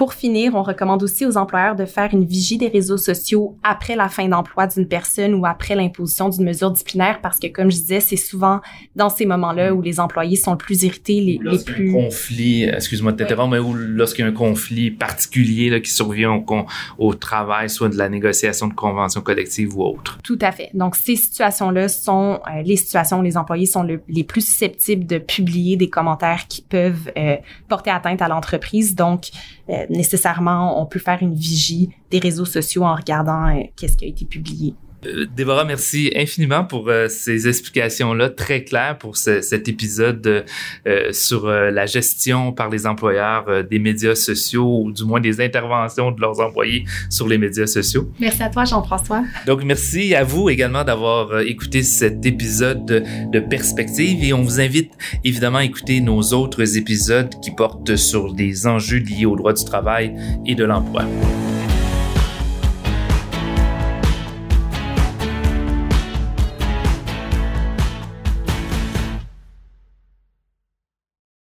Pour 0.00 0.14
finir, 0.14 0.54
on 0.54 0.62
recommande 0.62 1.02
aussi 1.02 1.26
aux 1.26 1.36
employeurs 1.36 1.76
de 1.76 1.84
faire 1.84 2.08
une 2.14 2.24
vigie 2.24 2.56
des 2.56 2.68
réseaux 2.68 2.96
sociaux 2.96 3.58
après 3.62 3.96
la 3.96 4.08
fin 4.08 4.26
d'emploi 4.26 4.66
d'une 4.66 4.88
personne 4.88 5.34
ou 5.34 5.44
après 5.44 5.74
l'imposition 5.74 6.30
d'une 6.30 6.46
mesure 6.46 6.70
disciplinaire 6.70 7.20
parce 7.20 7.38
que, 7.38 7.48
comme 7.48 7.70
je 7.70 7.76
disais, 7.76 8.00
c'est 8.00 8.16
souvent 8.16 8.62
dans 8.96 9.10
ces 9.10 9.26
moments-là 9.26 9.74
où 9.74 9.82
les 9.82 10.00
employés 10.00 10.36
sont 10.36 10.52
le 10.52 10.56
plus 10.56 10.84
irrités, 10.84 11.20
les, 11.20 11.38
les 11.42 11.62
plus... 11.62 11.90
Un 11.90 12.04
conflit, 12.04 12.62
excuse-moi 12.62 13.12
de 13.12 13.18
t'interrompre, 13.18 13.50
mais 13.50 13.58
où 13.58 13.74
lorsqu'il 13.74 14.24
y 14.24 14.26
a 14.26 14.30
un 14.30 14.34
conflit 14.34 14.90
particulier 14.90 15.68
là, 15.68 15.80
qui 15.80 15.90
survient 15.90 16.32
au, 16.32 16.66
au, 16.96 17.12
travail, 17.12 17.68
soit 17.68 17.90
de 17.90 17.98
la 17.98 18.08
négociation 18.08 18.68
de 18.68 18.72
convention 18.72 19.20
collective 19.20 19.76
ou 19.76 19.82
autre. 19.82 20.18
Tout 20.24 20.38
à 20.40 20.50
fait. 20.50 20.70
Donc, 20.72 20.96
ces 20.96 21.16
situations-là 21.16 21.90
sont 21.90 22.40
euh, 22.46 22.62
les 22.62 22.76
situations 22.76 23.18
où 23.18 23.22
les 23.22 23.36
employés 23.36 23.66
sont 23.66 23.82
les 23.82 24.24
plus 24.24 24.46
susceptibles 24.46 25.04
de 25.04 25.18
publier 25.18 25.76
des 25.76 25.90
commentaires 25.90 26.46
qui 26.48 26.62
peuvent 26.62 27.12
euh, 27.18 27.36
porter 27.68 27.90
atteinte 27.90 28.22
à 28.22 28.28
l'entreprise. 28.28 28.94
Donc, 28.94 29.28
euh, 29.68 29.84
nécessairement, 29.90 30.80
on 30.80 30.86
peut 30.86 30.98
faire 30.98 31.18
une 31.20 31.34
vigie 31.34 31.90
des 32.10 32.18
réseaux 32.18 32.44
sociaux 32.44 32.84
en 32.84 32.94
regardant 32.94 33.48
euh, 33.48 33.62
qu'est-ce 33.76 33.96
qui 33.96 34.04
a 34.06 34.08
été 34.08 34.24
publié. 34.24 34.74
Euh, 35.06 35.26
Déborah, 35.34 35.64
merci 35.64 36.12
infiniment 36.14 36.64
pour 36.64 36.88
euh, 36.88 37.08
ces 37.08 37.48
explications-là 37.48 38.30
très 38.30 38.64
claires 38.64 38.98
pour 38.98 39.16
cet 39.16 39.68
épisode 39.68 40.44
euh, 40.86 41.12
sur 41.12 41.46
la 41.46 41.86
gestion 41.86 42.52
par 42.52 42.68
les 42.68 42.86
employeurs 42.86 43.64
des 43.64 43.78
médias 43.78 44.14
sociaux 44.14 44.82
ou 44.84 44.92
du 44.92 45.04
moins 45.04 45.20
des 45.20 45.40
interventions 45.40 46.10
de 46.10 46.20
leurs 46.20 46.40
employés 46.40 46.84
sur 47.08 47.28
les 47.28 47.38
médias 47.38 47.66
sociaux. 47.66 48.10
Merci 48.18 48.42
à 48.42 48.50
toi, 48.50 48.64
Jean-François. 48.64 49.24
Donc, 49.46 49.64
merci 49.64 50.14
à 50.14 50.24
vous 50.24 50.50
également 50.50 50.84
d'avoir 50.84 51.40
écouté 51.40 51.82
cet 51.82 52.24
épisode 52.26 52.84
de, 52.84 53.02
de 53.32 53.40
Perspective 53.40 54.22
et 54.22 54.32
on 54.32 54.42
vous 54.42 54.60
invite 54.60 54.92
évidemment 55.24 55.58
à 55.58 55.64
écouter 55.64 56.00
nos 56.00 56.20
autres 56.32 56.76
épisodes 56.76 57.30
qui 57.42 57.50
portent 57.50 57.96
sur 57.96 58.32
des 58.32 58.66
enjeux 58.66 58.98
liés 58.98 59.26
au 59.26 59.36
droit 59.36 59.52
du 59.52 59.64
travail 59.64 60.14
et 60.46 60.54
de 60.54 60.64
l'emploi. 60.64 61.04